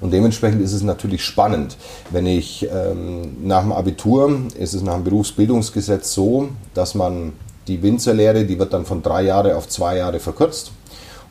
Und 0.00 0.12
dementsprechend 0.12 0.62
ist 0.62 0.72
es 0.72 0.82
natürlich 0.82 1.24
spannend, 1.24 1.76
wenn 2.10 2.26
ich 2.26 2.68
ähm, 2.72 3.46
nach 3.46 3.62
dem 3.62 3.72
Abitur, 3.72 4.40
ist 4.58 4.74
es 4.74 4.82
nach 4.82 4.94
dem 4.94 5.04
Berufsbildungsgesetz 5.04 6.12
so, 6.12 6.48
dass 6.74 6.94
man 6.94 7.32
die 7.66 7.82
Winzerlehre, 7.82 8.44
die 8.44 8.58
wird 8.58 8.72
dann 8.72 8.84
von 8.84 9.02
drei 9.02 9.22
Jahre 9.22 9.56
auf 9.56 9.68
zwei 9.68 9.96
Jahre 9.96 10.20
verkürzt. 10.20 10.70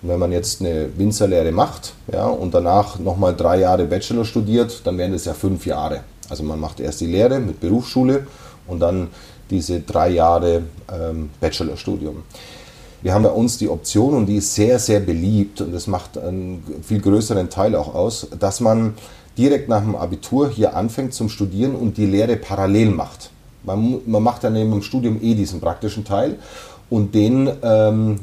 Und 0.01 0.09
wenn 0.09 0.19
man 0.19 0.31
jetzt 0.31 0.61
eine 0.61 0.89
Winzerlehre 0.97 1.51
macht 1.51 1.93
ja, 2.11 2.27
und 2.27 2.53
danach 2.53 2.99
nochmal 2.99 3.35
drei 3.35 3.59
Jahre 3.59 3.85
Bachelor 3.85 4.25
studiert, 4.25 4.81
dann 4.83 4.97
wären 4.97 5.13
das 5.13 5.25
ja 5.25 5.33
fünf 5.33 5.65
Jahre. 5.65 6.01
Also 6.29 6.43
man 6.43 6.59
macht 6.59 6.79
erst 6.79 7.01
die 7.01 7.07
Lehre 7.07 7.39
mit 7.39 7.59
Berufsschule 7.59 8.27
und 8.67 8.79
dann 8.79 9.09
diese 9.49 9.81
drei 9.81 10.09
Jahre 10.09 10.63
ähm, 10.91 11.29
Bachelorstudium. 11.39 12.23
Wir 13.05 13.13
haben 13.13 13.21
bei 13.21 13.29
uns 13.29 13.59
die 13.59 13.69
Option 13.69 14.15
und 14.15 14.25
die 14.25 14.37
ist 14.37 14.55
sehr, 14.55 14.79
sehr 14.79 14.99
beliebt 14.99 15.61
und 15.61 15.71
das 15.71 15.85
macht 15.85 16.17
einen 16.17 16.63
viel 16.81 16.99
größeren 16.99 17.51
Teil 17.51 17.75
auch 17.75 17.93
aus, 17.93 18.25
dass 18.39 18.61
man 18.61 18.95
direkt 19.37 19.69
nach 19.69 19.81
dem 19.81 19.95
Abitur 19.95 20.49
hier 20.49 20.75
anfängt 20.75 21.13
zum 21.13 21.29
Studieren 21.29 21.75
und 21.75 21.97
die 21.97 22.07
Lehre 22.07 22.35
parallel 22.35 22.89
macht. 22.89 23.29
Man, 23.61 23.99
man 24.07 24.23
macht 24.23 24.43
dann 24.43 24.53
neben 24.53 24.71
dem 24.71 24.81
Studium 24.81 25.21
eh 25.21 25.35
diesen 25.35 25.61
praktischen 25.61 26.03
Teil 26.03 26.39
und 26.89 27.13
den 27.13 27.47
ähm, 27.61 28.21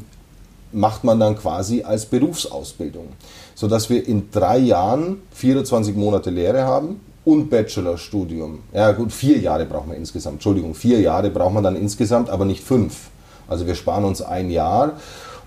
macht 0.73 1.05
man 1.05 1.21
dann 1.21 1.39
quasi 1.39 1.85
als 1.85 2.05
Berufsausbildung, 2.07 3.07
sodass 3.55 3.89
wir 3.89 4.05
in 4.05 4.33
drei 4.33 4.59
Jahren 4.59 5.19
24 5.31 5.95
Monate 5.95 6.31
Lehre 6.31 6.65
haben 6.65 6.99
und 7.25 7.51
Bachelorstudium. 7.51 8.59
Ja 8.75 8.91
gut, 8.91 9.13
vier 9.13 9.39
Jahre 9.39 9.65
braucht 9.65 9.87
man 9.87 9.97
insgesamt. 9.97 10.35
Entschuldigung, 10.35 10.75
vier 10.75 11.01
Jahre 11.01 11.31
braucht 11.31 11.55
man 11.55 11.63
dann 11.63 11.77
insgesamt, 11.77 12.29
aber 12.31 12.45
nicht 12.45 12.65
fünf. 12.65 13.12
Also 13.53 13.67
wir 13.67 13.77
sparen 13.77 14.05
uns 14.05 14.21
ein 14.21 14.51
Jahr. 14.51 14.95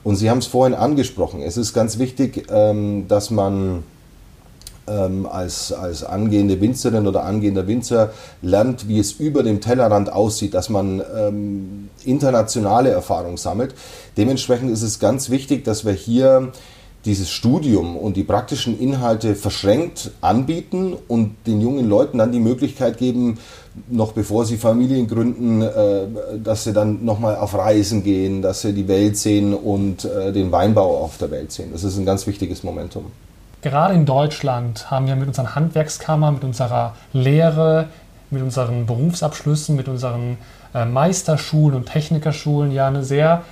Und 0.04 0.16
Sie 0.16 0.30
haben 0.30 0.38
es 0.38 0.48
vorhin 0.48 0.76
angesprochen. 0.76 1.42
Es 1.42 1.58
ist 1.58 1.74
ganz 1.74 1.98
wichtig, 1.98 2.46
ähm, 2.50 3.08
dass 3.08 3.32
man 3.32 3.84
ähm, 4.88 5.26
als, 5.26 5.74
als 5.74 6.04
angehende 6.04 6.62
Winzerin 6.62 7.08
oder 7.08 7.24
angehender 7.24 7.68
Winzer 7.68 8.12
lernt, 8.42 8.88
wie 8.88 9.00
es 9.00 9.14
über 9.14 9.42
dem 9.42 9.62
Tellerrand 9.62 10.12
aussieht, 10.12 10.54
dass 10.54 10.70
man 10.70 11.02
ähm, 11.18 11.90
internationale 12.04 12.92
Erfahrung 12.92 13.38
sammelt. 13.38 13.74
Dementsprechend 14.16 14.72
ist 14.72 14.84
es 14.84 15.00
ganz 15.00 15.30
wichtig, 15.30 15.64
dass 15.64 15.86
wir 15.86 15.94
hier 15.94 16.52
dieses 17.06 17.30
Studium 17.30 17.96
und 17.96 18.18
die 18.18 18.24
praktischen 18.24 18.80
Inhalte 18.80 19.36
verschränkt 19.36 20.12
anbieten 20.22 20.96
und 21.08 21.36
den 21.46 21.62
jungen 21.62 21.88
Leuten 21.88 22.18
dann 22.18 22.32
die 22.32 22.40
Möglichkeit 22.40 22.98
geben, 22.98 23.38
noch 23.90 24.14
bevor 24.14 24.46
sie 24.46 24.58
Familien 24.58 25.08
gründen, 25.08 25.62
äh, 25.62 26.08
dass 26.44 26.64
sie 26.64 26.74
dann 26.74 27.06
nochmal 27.06 27.36
auf 27.36 27.54
Reisen 27.54 28.04
gehen, 28.04 28.42
dass 28.42 28.62
sie 28.62 28.74
die 28.74 28.88
Welt 28.88 29.18
sehen 29.18 29.54
und 29.54 30.06
äh, 30.06 30.32
den 30.32 30.52
Weinbau 30.52 31.04
auf 31.04 31.18
der 31.18 31.30
Welt 31.32 31.52
sehen. 31.52 31.70
Das 31.72 31.84
ist 31.84 31.98
ein 31.98 32.06
ganz 32.06 32.26
wichtiges 32.26 32.64
Momentum. 32.64 33.06
Gerade 33.62 33.94
in 33.94 34.06
Deutschland 34.06 34.90
haben 34.92 35.08
wir 35.08 35.16
mit 35.16 35.28
unseren 35.28 35.56
Handwerkskammern, 35.56 36.36
mit 36.36 36.44
unserer 36.44 36.96
Lehre, 37.14 37.88
mit 38.30 38.42
unseren 38.42 38.86
Berufsabschlüssen, 38.86 39.76
mit 39.76 39.88
unseren 39.88 40.38
äh, 40.74 40.86
Meisterschulen 40.86 41.76
und 41.76 41.86
Technikerschulen 41.88 42.72
ja 42.72 42.88
eine 42.88 43.04
sehr, 43.04 43.44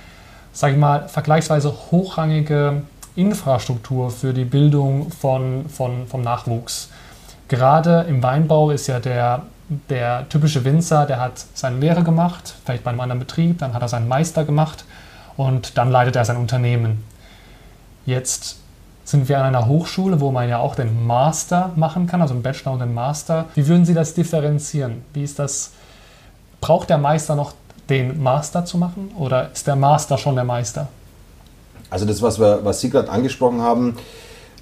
sage 0.52 0.74
ich 0.74 0.78
mal, 0.78 1.08
vergleichsweise 1.08 1.74
hochrangige 1.90 2.82
Infrastruktur 3.16 4.10
für 4.10 4.32
die 4.32 4.44
Bildung 4.44 5.10
von, 5.10 5.68
von, 5.68 6.06
vom 6.06 6.22
Nachwuchs. 6.22 6.90
Gerade 7.48 8.06
im 8.08 8.22
Weinbau 8.22 8.70
ist 8.70 8.86
ja 8.86 8.98
der, 8.98 9.42
der 9.88 10.28
typische 10.28 10.64
Winzer, 10.64 11.06
der 11.06 11.20
hat 11.20 11.44
seine 11.54 11.78
Lehre 11.78 12.02
gemacht, 12.02 12.54
vielleicht 12.64 12.84
bei 12.84 12.90
einem 12.90 13.00
anderen 13.00 13.20
Betrieb, 13.20 13.58
dann 13.58 13.74
hat 13.74 13.82
er 13.82 13.88
seinen 13.88 14.08
Meister 14.08 14.44
gemacht 14.44 14.84
und 15.36 15.76
dann 15.78 15.90
leitet 15.90 16.16
er 16.16 16.24
sein 16.24 16.36
Unternehmen. 16.36 17.04
Jetzt 18.06 18.56
sind 19.04 19.28
wir 19.28 19.38
an 19.38 19.46
einer 19.46 19.66
Hochschule, 19.66 20.20
wo 20.20 20.30
man 20.30 20.48
ja 20.48 20.58
auch 20.58 20.74
den 20.74 21.06
Master 21.06 21.70
machen 21.76 22.06
kann, 22.06 22.22
also 22.22 22.34
einen 22.34 22.42
Bachelor 22.42 22.72
und 22.72 22.82
einen 22.82 22.94
Master. 22.94 23.46
Wie 23.54 23.66
würden 23.66 23.84
Sie 23.84 23.94
das 23.94 24.14
differenzieren? 24.14 25.04
Wie 25.12 25.22
ist 25.22 25.38
das? 25.38 25.72
Braucht 26.60 26.88
der 26.88 26.98
Meister 26.98 27.36
noch 27.36 27.52
den 27.90 28.22
Master 28.22 28.64
zu 28.64 28.78
machen 28.78 29.10
oder 29.18 29.50
ist 29.52 29.66
der 29.66 29.76
Master 29.76 30.16
schon 30.16 30.34
der 30.34 30.44
Meister? 30.44 30.88
Also 31.94 32.06
das, 32.06 32.22
was, 32.22 32.40
wir, 32.40 32.64
was 32.64 32.80
Sie 32.80 32.90
gerade 32.90 33.08
angesprochen 33.08 33.62
haben, 33.62 33.94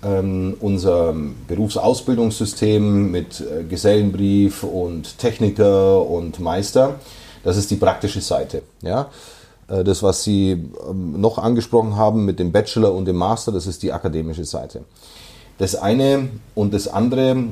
ähm, 0.04 0.54
unser 0.60 1.14
Berufsausbildungssystem 1.48 3.10
mit 3.10 3.40
äh, 3.40 3.64
Gesellenbrief 3.64 4.62
und 4.64 5.16
Techniker 5.16 6.06
und 6.06 6.40
Meister, 6.40 6.96
das 7.42 7.56
ist 7.56 7.70
die 7.70 7.76
praktische 7.76 8.20
Seite. 8.20 8.60
Ja? 8.82 9.08
Äh, 9.66 9.82
das, 9.82 10.02
was 10.02 10.24
Sie 10.24 10.50
ähm, 10.86 11.18
noch 11.22 11.38
angesprochen 11.38 11.96
haben 11.96 12.26
mit 12.26 12.38
dem 12.38 12.52
Bachelor 12.52 12.92
und 12.92 13.06
dem 13.06 13.16
Master, 13.16 13.50
das 13.50 13.66
ist 13.66 13.82
die 13.82 13.94
akademische 13.94 14.44
Seite. 14.44 14.84
Das 15.56 15.74
eine 15.74 16.28
und 16.54 16.74
das 16.74 16.86
andere 16.86 17.44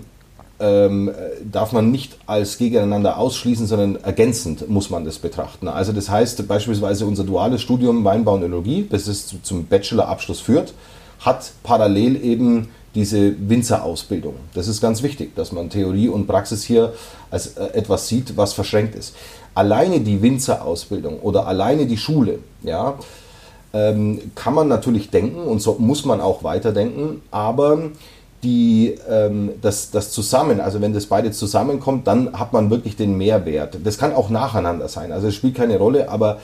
ähm, 0.61 1.11
darf 1.51 1.73
man 1.73 1.91
nicht 1.91 2.17
als 2.27 2.59
gegeneinander 2.59 3.17
ausschließen, 3.19 3.67
sondern 3.67 3.97
ergänzend 3.97 4.69
muss 4.69 4.91
man 4.91 5.05
das 5.05 5.19
betrachten. 5.19 5.69
Also 5.69 5.93
das 5.93 6.09
heißt 6.09 6.47
beispielsweise 6.47 7.07
unser 7.07 7.25
duales 7.25 7.63
Studium 7.63 8.05
Weinbau 8.05 8.35
und 8.35 8.43
Önologie, 8.43 8.87
das 8.89 9.07
es 9.07 9.35
zum 9.43 9.67
Bachelorabschluss 9.67 10.41
führt, 10.41 10.75
hat 11.21 11.53
parallel 11.63 12.23
eben 12.23 12.69
diese 12.95 13.35
Winzerausbildung. 13.49 14.35
Das 14.55 14.67
ist 14.67 14.81
ganz 14.81 15.03
wichtig, 15.03 15.37
dass 15.37 15.53
man 15.53 15.71
Theorie 15.71 16.09
und 16.09 16.27
Praxis 16.27 16.65
hier 16.65 16.93
als 17.31 17.57
äh, 17.57 17.67
etwas 17.73 18.09
sieht, 18.09 18.37
was 18.37 18.53
verschränkt 18.53 18.97
ist 18.97 19.15
alleine 19.55 20.01
die 20.01 20.23
Winzerausbildung 20.23 21.21
oder 21.21 21.47
alleine 21.47 21.87
die 21.87 21.97
Schule, 21.97 22.39
ja, 22.63 22.95
ähm, 23.73 24.21
kann 24.35 24.55
man 24.55 24.69
natürlich 24.69 25.11
denken 25.11 25.43
und 25.43 25.61
so 25.61 25.77
muss 25.79 26.05
man 26.05 26.21
auch 26.21 26.43
weiterdenken, 26.43 27.23
aber 27.31 27.91
die, 28.43 28.97
ähm, 29.09 29.53
das, 29.61 29.91
das 29.91 30.11
zusammen, 30.13 30.61
also 30.61 30.81
wenn 30.81 30.93
das 30.93 31.07
beide 31.07 31.31
zusammenkommt, 31.31 32.07
dann 32.07 32.39
hat 32.39 32.53
man 32.53 32.71
wirklich 32.71 32.97
den 32.97 33.17
Mehrwert. 33.17 33.79
Das 33.85 33.99
kann 33.99 34.15
auch 34.15 34.31
nacheinander 34.31 34.89
sein, 34.89 35.13
also 35.13 35.29
es 35.29 35.35
spielt 35.35 35.55
keine 35.57 35.79
Rolle, 35.79 36.09
aber 36.09 36.39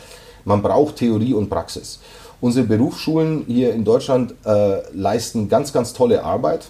man 0.45 0.63
braucht 0.63 0.97
Theorie 0.97 1.35
und 1.35 1.49
Praxis. 1.49 2.01
Unsere 2.41 2.67
Berufsschulen 2.67 3.45
hier 3.47 3.73
in 3.73 3.85
Deutschland 3.85 4.35
äh, 4.45 4.81
leisten 4.93 5.49
ganz, 5.49 5.73
ganz 5.73 5.95
tolle 5.95 6.23
Arbeit. 6.23 6.67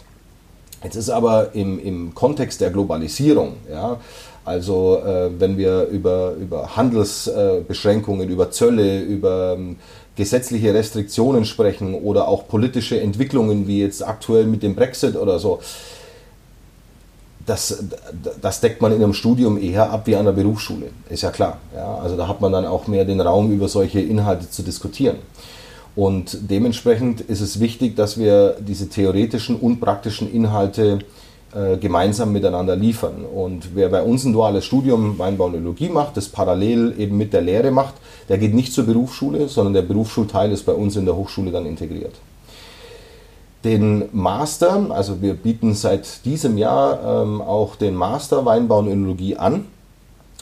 Jetzt 0.85 0.95
ist 0.95 1.11
aber 1.11 1.54
im, 1.54 1.80
im 1.80 2.14
Kontext 2.14 2.61
der 2.61 2.71
Globalisierung, 2.71 3.54
ja, 3.71 3.99
also 4.45 5.02
äh, 5.04 5.28
wenn 5.40 5.59
wir 5.59 5.87
über, 5.87 6.35
über 6.40 6.76
Handelsbeschränkungen, 6.76 8.28
äh, 8.28 8.33
über 8.33 8.52
Zölle, 8.52 9.00
über 9.00 9.56
ähm, 9.59 9.76
gesetzliche 10.16 10.73
Restriktionen 10.75 11.44
sprechen 11.44 11.94
oder 11.94 12.26
auch 12.26 12.49
politische 12.49 13.00
Entwicklungen 13.00 13.66
wie 13.66 13.80
jetzt 13.80 14.06
aktuell 14.06 14.46
mit 14.46 14.62
dem 14.62 14.75
Brexit 14.75 15.16
oder 15.16 15.38
so, 15.38 15.61
das, 17.44 17.85
das 18.40 18.61
deckt 18.61 18.82
man 18.82 18.92
in 18.92 19.02
einem 19.02 19.14
Studium 19.14 19.61
eher 19.61 19.90
ab 19.90 20.06
wie 20.06 20.16
an 20.16 20.25
der 20.25 20.32
Berufsschule, 20.32 20.87
ist 21.08 21.23
ja 21.23 21.30
klar. 21.30 21.58
Ja? 21.75 21.99
Also 21.99 22.16
da 22.16 22.26
hat 22.26 22.40
man 22.40 22.50
dann 22.50 22.66
auch 22.66 22.88
mehr 22.88 23.04
den 23.04 23.20
Raum, 23.20 23.52
über 23.52 23.68
solche 23.68 24.00
Inhalte 24.00 24.50
zu 24.50 24.62
diskutieren. 24.62 25.18
Und 25.94 26.37
dementsprechend 26.50 27.20
ist 27.20 27.40
es 27.40 27.61
wichtig, 27.61 27.94
dass 27.94 28.18
wir 28.18 28.56
diese 28.58 28.88
theoretischen 28.88 29.56
und 29.56 29.80
praktischen 29.80 30.30
Inhalte 30.30 30.99
äh, 30.99 31.25
gemeinsam 31.80 32.32
miteinander 32.32 32.76
liefern. 32.76 33.24
Und 33.24 33.74
wer 33.74 33.88
bei 33.88 34.02
uns 34.02 34.24
ein 34.24 34.32
duales 34.32 34.64
Studium 34.64 35.18
Weinbaunologie 35.18 35.88
macht, 35.88 36.16
das 36.16 36.28
parallel 36.28 36.94
eben 36.98 37.16
mit 37.16 37.32
der 37.32 37.40
Lehre 37.40 37.70
macht, 37.70 37.94
der 38.28 38.36
geht 38.36 38.52
nicht 38.52 38.74
zur 38.74 38.84
Berufsschule, 38.84 39.48
sondern 39.48 39.72
der 39.72 39.82
Berufsschulteil 39.82 40.52
ist 40.52 40.66
bei 40.66 40.72
uns 40.72 40.96
in 40.96 41.06
der 41.06 41.16
Hochschule 41.16 41.50
dann 41.50 41.64
integriert. 41.64 42.14
den 43.66 44.04
Master, 44.12 44.86
also 44.90 45.20
wir 45.20 45.34
bieten 45.34 45.74
seit 45.74 46.24
diesem 46.24 46.56
Jahr 46.56 47.22
ähm, 47.24 47.42
auch 47.42 47.74
den 47.74 47.94
Master 47.94 48.44
Weinbau 48.46 48.78
und 48.78 48.88
Önologie 48.88 49.36
an. 49.36 49.66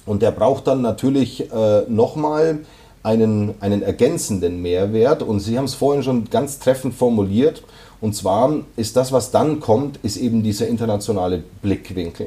Und 0.04 0.20
der 0.20 0.30
braucht 0.30 0.66
dann 0.66 0.82
natürlich 0.82 1.50
äh, 1.50 1.82
nochmal 1.88 2.58
einen, 3.02 3.54
einen 3.60 3.82
ergänzenden 3.82 4.60
Mehrwert. 4.60 5.22
Und 5.22 5.40
Sie 5.40 5.56
haben 5.56 5.64
es 5.64 5.74
vorhin 5.74 6.02
schon 6.02 6.28
ganz 6.28 6.58
treffend 6.58 6.94
formuliert. 6.94 7.62
Und 8.04 8.14
zwar 8.14 8.52
ist 8.76 8.98
das, 8.98 9.12
was 9.12 9.30
dann 9.30 9.60
kommt, 9.60 9.98
ist 10.02 10.18
eben 10.18 10.42
dieser 10.42 10.68
internationale 10.68 11.42
Blickwinkel. 11.62 12.26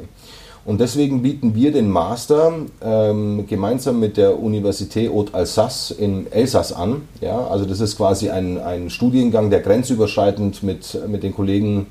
Und 0.66 0.82
deswegen 0.82 1.22
bieten 1.22 1.54
wir 1.54 1.72
den 1.72 1.92
Master 1.92 2.52
ähm, 2.82 3.46
gemeinsam 3.46 4.00
mit 4.00 4.18
der 4.18 4.40
Université 4.40 5.08
Haute-Alsace 5.08 5.92
in 5.92 6.32
Elsass 6.32 6.74
an. 6.74 7.04
Ja, 7.22 7.46
also 7.46 7.66
das 7.66 7.80
ist 7.80 7.96
quasi 7.96 8.32
ein, 8.32 8.60
ein 8.60 8.90
Studiengang, 8.90 9.52
der 9.52 9.60
grenzüberschreitend 9.60 10.64
mit, 10.64 11.00
mit 11.08 11.22
den 11.22 11.36
Kollegen 11.36 11.86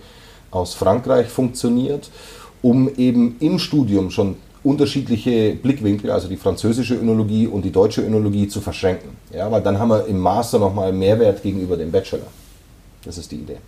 aus 0.51 0.75
Frankreich 0.75 1.29
funktioniert, 1.29 2.11
um 2.63 2.91
eben 2.97 3.37
im 3.39 3.61
Studium 3.61 4.11
schon 4.11 4.35
unterschiedliche 4.65 5.55
Blickwinkel, 5.55 6.11
also 6.11 6.27
die 6.27 6.37
französische 6.37 6.97
Önologie 6.97 7.47
und 7.47 7.65
die 7.65 7.71
deutsche 7.71 8.03
Önologie 8.03 8.49
zu 8.49 8.61
verschränken. 8.61 9.11
Ja, 9.33 9.49
weil 9.53 9.63
dann 9.63 9.79
haben 9.79 9.91
wir 9.91 10.07
im 10.07 10.19
Master 10.19 10.59
nochmal 10.59 10.93
Mehrwert 10.93 11.41
gegenüber 11.45 11.77
dem 11.77 11.93
Bachelor. 11.93 12.27
Das 13.05 13.17
ist 13.17 13.31
die 13.31 13.37
Idee. 13.37 13.59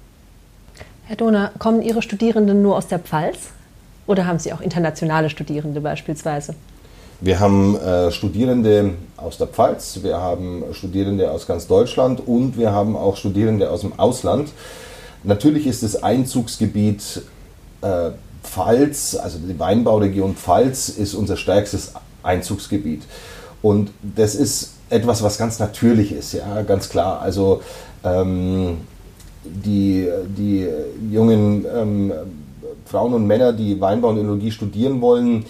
Herr 1.08 1.16
Dohner, 1.16 1.52
kommen 1.58 1.80
Ihre 1.80 2.02
Studierenden 2.02 2.60
nur 2.60 2.76
aus 2.76 2.86
der 2.86 2.98
Pfalz 2.98 3.38
oder 4.06 4.26
haben 4.26 4.38
Sie 4.38 4.52
auch 4.52 4.60
internationale 4.60 5.30
Studierende 5.30 5.80
beispielsweise? 5.80 6.54
Wir 7.22 7.40
haben 7.40 7.76
äh, 7.76 8.12
Studierende 8.12 8.90
aus 9.16 9.38
der 9.38 9.46
Pfalz, 9.46 10.00
wir 10.02 10.18
haben 10.18 10.64
Studierende 10.72 11.30
aus 11.30 11.46
ganz 11.46 11.66
Deutschland 11.66 12.20
und 12.26 12.58
wir 12.58 12.72
haben 12.72 12.94
auch 12.94 13.16
Studierende 13.16 13.70
aus 13.70 13.80
dem 13.80 13.98
Ausland. 13.98 14.50
Natürlich 15.24 15.66
ist 15.66 15.82
das 15.82 16.02
Einzugsgebiet 16.02 17.22
äh, 17.80 18.10
Pfalz, 18.42 19.14
also 19.16 19.38
die 19.38 19.58
Weinbauregion 19.58 20.36
Pfalz, 20.36 20.90
ist 20.90 21.14
unser 21.14 21.38
stärkstes 21.38 21.94
Einzugsgebiet. 22.22 23.04
Und 23.62 23.92
das 24.02 24.34
ist 24.34 24.74
etwas, 24.90 25.22
was 25.22 25.38
ganz 25.38 25.58
natürlich 25.58 26.12
ist, 26.12 26.34
ja, 26.34 26.60
ganz 26.64 26.90
klar. 26.90 27.22
Also 27.22 27.62
ähm, 28.04 28.82
die, 29.64 30.08
die 30.36 30.66
jungen 31.10 31.64
ähm, 31.74 32.12
Frauen 32.84 33.14
und 33.14 33.26
Männer, 33.26 33.52
die 33.52 33.80
Weinbau 33.80 34.08
und 34.08 34.18
Önologie 34.18 34.50
studieren 34.50 35.00
wollen, 35.00 35.44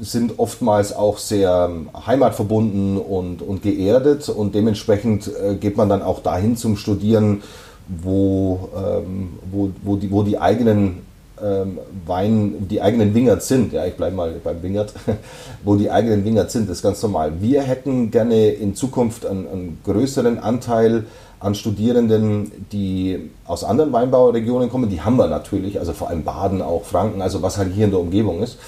sind 0.00 0.38
oftmals 0.38 0.94
auch 0.94 1.18
sehr 1.18 1.70
heimatverbunden 2.06 2.98
und, 2.98 3.42
und 3.42 3.62
geerdet. 3.62 4.28
Und 4.28 4.54
dementsprechend 4.54 5.28
äh, 5.28 5.54
geht 5.54 5.76
man 5.76 5.88
dann 5.88 6.02
auch 6.02 6.22
dahin 6.22 6.56
zum 6.56 6.76
Studieren, 6.76 7.42
wo, 7.88 8.68
ähm, 8.76 9.38
wo, 9.50 9.70
wo, 9.82 9.96
die, 9.96 10.10
wo 10.10 10.22
die 10.22 10.38
eigenen 10.38 11.02
ähm, 11.42 11.78
Wein, 12.06 12.66
die 12.68 12.80
eigenen 12.80 13.14
Wingert 13.14 13.42
sind, 13.42 13.72
ja, 13.72 13.84
ich 13.84 13.94
bleibe 13.94 14.16
mal 14.16 14.34
beim 14.42 14.62
Wingert, 14.62 14.94
wo 15.64 15.76
die 15.76 15.90
eigenen 15.90 16.24
Wingert 16.24 16.50
sind, 16.50 16.68
ist 16.70 16.82
ganz 16.82 17.02
normal. 17.02 17.32
Wir 17.40 17.62
hätten 17.62 18.10
gerne 18.10 18.48
in 18.48 18.74
Zukunft 18.74 19.26
einen, 19.26 19.46
einen 19.46 19.78
größeren 19.84 20.38
Anteil 20.38 21.04
an 21.46 21.54
Studierenden, 21.54 22.50
die 22.72 23.30
aus 23.46 23.62
anderen 23.62 23.92
Weinbauregionen 23.92 24.68
kommen. 24.68 24.90
Die 24.90 25.00
haben 25.00 25.16
wir 25.16 25.28
natürlich, 25.28 25.78
also 25.78 25.92
vor 25.92 26.08
allem 26.08 26.24
Baden, 26.24 26.60
auch 26.60 26.84
Franken, 26.84 27.22
also 27.22 27.40
was 27.40 27.56
halt 27.56 27.72
hier 27.72 27.84
in 27.84 27.92
der 27.92 28.00
Umgebung 28.00 28.42
ist. 28.42 28.58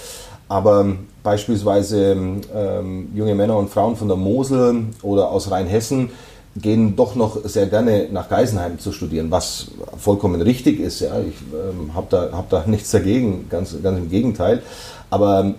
Aber 0.48 0.86
beispielsweise 1.24 2.16
ähm, 2.54 3.08
junge 3.14 3.34
Männer 3.34 3.58
und 3.58 3.68
Frauen 3.68 3.96
von 3.96 4.06
der 4.06 4.16
Mosel 4.16 4.84
oder 5.02 5.30
aus 5.30 5.50
Rheinhessen, 5.50 6.10
gehen 6.56 6.96
doch 6.96 7.14
noch 7.14 7.44
sehr 7.44 7.66
gerne 7.66 8.08
nach 8.10 8.28
Geisenheim 8.28 8.78
zu 8.78 8.92
studieren, 8.92 9.30
was 9.30 9.68
vollkommen 9.96 10.40
richtig 10.40 10.80
ist. 10.80 11.00
Ja. 11.00 11.18
Ich 11.20 11.36
ähm, 11.52 11.94
habe 11.94 12.06
da, 12.10 12.28
hab 12.32 12.48
da 12.48 12.64
nichts 12.66 12.92
dagegen, 12.92 13.48
ganz, 13.50 13.76
ganz 13.82 13.98
im 13.98 14.08
Gegenteil. 14.08 14.62
Aber 15.10 15.40
ähm, 15.40 15.54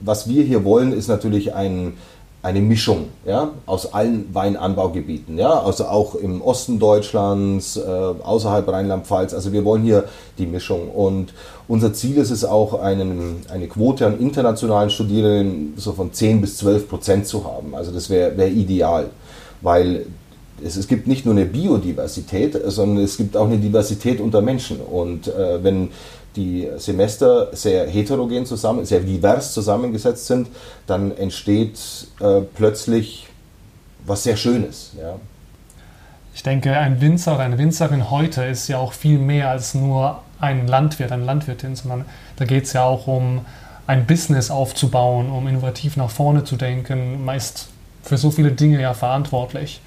was 0.00 0.28
wir 0.28 0.44
hier 0.44 0.64
wollen, 0.64 0.92
ist 0.92 1.08
natürlich 1.08 1.54
ein, 1.54 1.94
eine 2.42 2.60
Mischung 2.60 3.08
ja, 3.26 3.50
aus 3.66 3.92
allen 3.92 4.32
Weinanbaugebieten. 4.32 5.38
Ja. 5.38 5.60
Also 5.60 5.86
auch 5.86 6.14
im 6.14 6.40
Osten 6.40 6.78
Deutschlands, 6.78 7.76
äh, 7.76 7.80
außerhalb 7.80 8.68
Rheinland-Pfalz. 8.68 9.34
Also 9.34 9.52
wir 9.52 9.64
wollen 9.64 9.82
hier 9.82 10.04
die 10.38 10.46
Mischung. 10.46 10.88
Und 10.90 11.34
unser 11.66 11.92
Ziel 11.92 12.16
ist 12.16 12.30
es 12.30 12.44
auch, 12.44 12.80
einen, 12.80 13.44
eine 13.52 13.66
Quote 13.66 14.06
an 14.06 14.20
internationalen 14.20 14.90
Studierenden 14.90 15.74
so 15.76 15.92
von 15.92 16.12
10 16.12 16.40
bis 16.40 16.58
12 16.58 16.88
Prozent 16.88 17.26
zu 17.26 17.44
haben. 17.44 17.74
Also 17.74 17.90
das 17.90 18.08
wäre 18.08 18.36
wär 18.36 18.48
ideal 18.48 19.10
weil 19.60 20.06
es, 20.62 20.76
es 20.76 20.88
gibt 20.88 21.06
nicht 21.06 21.24
nur 21.24 21.34
eine 21.34 21.46
Biodiversität, 21.46 22.58
sondern 22.66 23.04
es 23.04 23.16
gibt 23.16 23.36
auch 23.36 23.46
eine 23.46 23.58
Diversität 23.58 24.20
unter 24.20 24.42
Menschen. 24.42 24.80
Und 24.80 25.28
äh, 25.28 25.62
wenn 25.62 25.90
die 26.36 26.68
Semester 26.76 27.48
sehr 27.56 27.88
heterogen 27.88 28.46
zusammen, 28.46 28.84
sehr 28.84 29.00
divers 29.00 29.52
zusammengesetzt 29.52 30.26
sind, 30.26 30.48
dann 30.86 31.16
entsteht 31.16 31.78
äh, 32.20 32.42
plötzlich 32.54 33.28
was 34.06 34.22
sehr 34.22 34.36
Schönes. 34.36 34.92
Ja. 34.98 35.16
Ich 36.34 36.42
denke, 36.42 36.76
ein 36.76 37.00
Winzer 37.00 37.34
oder 37.34 37.44
eine 37.44 37.58
Winzerin 37.58 38.10
heute 38.10 38.44
ist 38.44 38.68
ja 38.68 38.78
auch 38.78 38.92
viel 38.92 39.18
mehr 39.18 39.50
als 39.50 39.74
nur 39.74 40.22
ein 40.40 40.68
Landwirt, 40.68 41.10
eine 41.10 41.24
Landwirtin, 41.24 41.74
sondern 41.74 42.04
da 42.36 42.44
geht 42.44 42.64
es 42.64 42.72
ja 42.72 42.84
auch 42.84 43.08
um 43.08 43.40
ein 43.88 44.06
Business 44.06 44.50
aufzubauen, 44.50 45.30
um 45.30 45.48
innovativ 45.48 45.96
nach 45.96 46.10
vorne 46.10 46.44
zu 46.44 46.56
denken. 46.56 47.24
Man 47.24 47.36
ist 47.36 47.68
für 48.02 48.18
so 48.18 48.30
viele 48.30 48.52
Dinge 48.52 48.80
ja 48.80 48.94
verantwortlich. 48.94 49.80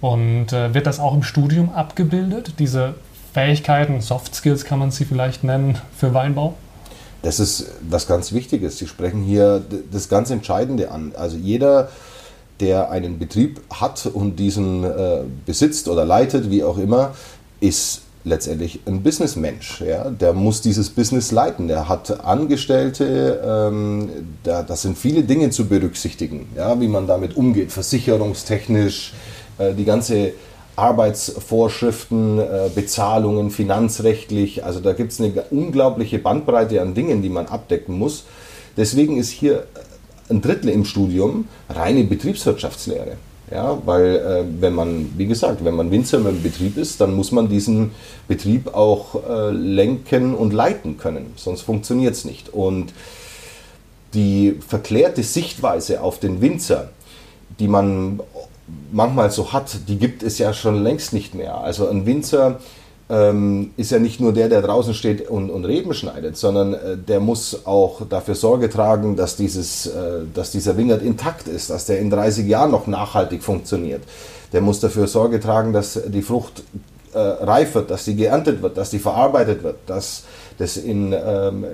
Und 0.00 0.52
äh, 0.52 0.74
wird 0.74 0.86
das 0.86 1.00
auch 1.00 1.14
im 1.14 1.22
Studium 1.22 1.72
abgebildet, 1.72 2.54
diese 2.58 2.94
Fähigkeiten, 3.34 4.00
Soft 4.00 4.32
Skills 4.36 4.64
kann 4.64 4.78
man 4.78 4.92
sie 4.92 5.04
vielleicht 5.04 5.42
nennen, 5.42 5.76
für 5.96 6.14
Weinbau? 6.14 6.54
Das 7.22 7.40
ist 7.40 7.66
was 7.90 8.06
ganz 8.06 8.32
Wichtiges. 8.32 8.78
Sie 8.78 8.86
sprechen 8.86 9.24
hier 9.24 9.60
das 9.90 10.08
ganz 10.08 10.30
Entscheidende 10.30 10.92
an. 10.92 11.12
Also 11.16 11.36
jeder, 11.36 11.88
der 12.60 12.92
einen 12.92 13.18
Betrieb 13.18 13.60
hat 13.72 14.06
und 14.06 14.36
diesen 14.36 14.84
äh, 14.84 15.22
besitzt 15.44 15.88
oder 15.88 16.04
leitet, 16.04 16.48
wie 16.48 16.62
auch 16.62 16.78
immer, 16.78 17.14
ist 17.58 18.02
letztendlich 18.22 18.80
ein 18.86 19.02
Businessmensch. 19.02 19.80
Ja? 19.80 20.10
Der 20.10 20.32
muss 20.32 20.60
dieses 20.60 20.90
Business 20.90 21.32
leiten. 21.32 21.66
Der 21.66 21.88
hat 21.88 22.24
Angestellte, 22.24 23.42
ähm, 23.44 24.10
da, 24.44 24.62
das 24.62 24.82
sind 24.82 24.96
viele 24.96 25.24
Dinge 25.24 25.50
zu 25.50 25.66
berücksichtigen, 25.66 26.46
ja? 26.56 26.80
wie 26.80 26.88
man 26.88 27.08
damit 27.08 27.36
umgeht, 27.36 27.72
versicherungstechnisch, 27.72 29.12
äh, 29.58 29.74
die 29.74 29.84
ganze 29.84 30.34
Arbeitsvorschriften, 30.76 32.38
äh, 32.38 32.70
Bezahlungen, 32.74 33.50
finanzrechtlich. 33.50 34.64
Also 34.64 34.80
da 34.80 34.92
gibt 34.92 35.12
es 35.12 35.20
eine 35.20 35.32
unglaubliche 35.50 36.18
Bandbreite 36.18 36.80
an 36.80 36.94
Dingen, 36.94 37.22
die 37.22 37.28
man 37.28 37.46
abdecken 37.46 37.98
muss. 37.98 38.24
Deswegen 38.76 39.18
ist 39.18 39.30
hier 39.30 39.66
ein 40.28 40.40
Drittel 40.40 40.70
im 40.70 40.84
Studium 40.84 41.48
reine 41.68 42.04
Betriebswirtschaftslehre. 42.04 43.16
Ja, 43.50 43.78
weil 43.84 44.16
äh, 44.16 44.44
wenn 44.60 44.74
man, 44.74 45.12
wie 45.18 45.26
gesagt, 45.26 45.64
wenn 45.64 45.74
man 45.74 45.90
Winzer 45.90 46.18
im 46.18 46.42
Betrieb 46.42 46.78
ist, 46.78 47.00
dann 47.00 47.14
muss 47.14 47.30
man 47.30 47.48
diesen 47.48 47.90
Betrieb 48.26 48.74
auch 48.74 49.22
äh, 49.28 49.50
lenken 49.50 50.34
und 50.34 50.54
leiten 50.54 50.96
können, 50.96 51.34
sonst 51.36 51.60
funktioniert 51.60 52.14
es 52.14 52.24
nicht. 52.24 52.48
Und 52.54 52.94
die 54.14 54.58
verklärte 54.66 55.22
Sichtweise 55.22 56.00
auf 56.00 56.18
den 56.18 56.40
Winzer, 56.40 56.90
die 57.58 57.68
man 57.68 58.20
manchmal 58.92 59.30
so 59.30 59.52
hat, 59.52 59.88
die 59.88 59.98
gibt 59.98 60.22
es 60.22 60.38
ja 60.38 60.52
schon 60.52 60.82
längst 60.82 61.12
nicht 61.12 61.34
mehr. 61.34 61.58
Also 61.58 61.88
ein 61.88 62.06
Winzer 62.06 62.60
ähm, 63.10 63.72
ist 63.76 63.90
ja 63.90 63.98
nicht 63.98 64.20
nur 64.20 64.32
der, 64.32 64.48
der 64.48 64.62
draußen 64.62 64.94
steht 64.94 65.28
und, 65.28 65.50
und 65.50 65.64
Reben 65.64 65.92
schneidet, 65.92 66.36
sondern 66.36 66.74
äh, 66.74 66.96
der 66.96 67.20
muss 67.20 67.66
auch 67.66 68.02
dafür 68.08 68.34
Sorge 68.34 68.70
tragen, 68.70 69.16
dass, 69.16 69.36
dieses, 69.36 69.86
äh, 69.86 70.22
dass 70.32 70.52
dieser 70.52 70.76
Wingert 70.76 71.02
intakt 71.02 71.46
ist, 71.46 71.70
dass 71.70 71.86
der 71.86 71.98
in 71.98 72.10
30 72.10 72.46
Jahren 72.46 72.70
noch 72.70 72.86
nachhaltig 72.86 73.42
funktioniert. 73.42 74.02
Der 74.52 74.62
muss 74.62 74.80
dafür 74.80 75.06
Sorge 75.06 75.40
tragen, 75.40 75.72
dass 75.72 76.00
die 76.06 76.22
Frucht 76.22 76.62
äh, 77.14 77.18
reif 77.18 77.74
wird, 77.74 77.90
dass 77.90 78.04
sie 78.04 78.16
geerntet 78.16 78.62
wird, 78.62 78.76
dass 78.76 78.90
sie 78.90 78.98
verarbeitet 78.98 79.62
wird, 79.62 79.76
dass 79.86 80.24
das 80.58 80.76
in, 80.76 81.12
ähm, 81.12 81.64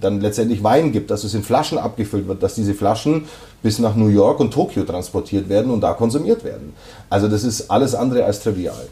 dann 0.00 0.20
letztendlich 0.20 0.62
Wein 0.62 0.92
gibt, 0.92 1.10
dass 1.10 1.24
es 1.24 1.34
in 1.34 1.42
Flaschen 1.42 1.78
abgefüllt 1.78 2.26
wird, 2.28 2.42
dass 2.42 2.54
diese 2.54 2.74
Flaschen 2.74 3.26
bis 3.62 3.78
nach 3.78 3.94
New 3.94 4.08
York 4.08 4.40
und 4.40 4.52
Tokio 4.52 4.84
transportiert 4.84 5.48
werden 5.48 5.70
und 5.70 5.80
da 5.80 5.92
konsumiert 5.92 6.44
werden. 6.44 6.74
Also 7.08 7.28
das 7.28 7.44
ist 7.44 7.70
alles 7.70 7.94
andere 7.94 8.24
als 8.24 8.40
trivial. 8.40 8.88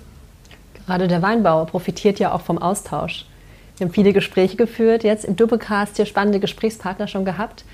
Gerade 0.86 1.08
der 1.08 1.22
Weinbauer 1.22 1.66
profitiert 1.66 2.18
ja 2.18 2.32
auch 2.32 2.40
vom 2.40 2.58
Austausch. 2.58 3.26
Wir 3.76 3.86
haben 3.86 3.94
viele 3.94 4.12
Gespräche 4.12 4.56
geführt, 4.56 5.04
jetzt 5.04 5.24
im 5.24 5.36
Doppelcast 5.36 5.96
hier 5.96 6.06
spannende 6.06 6.40
Gesprächspartner 6.40 7.08
schon 7.08 7.24
gehabt. 7.24 7.64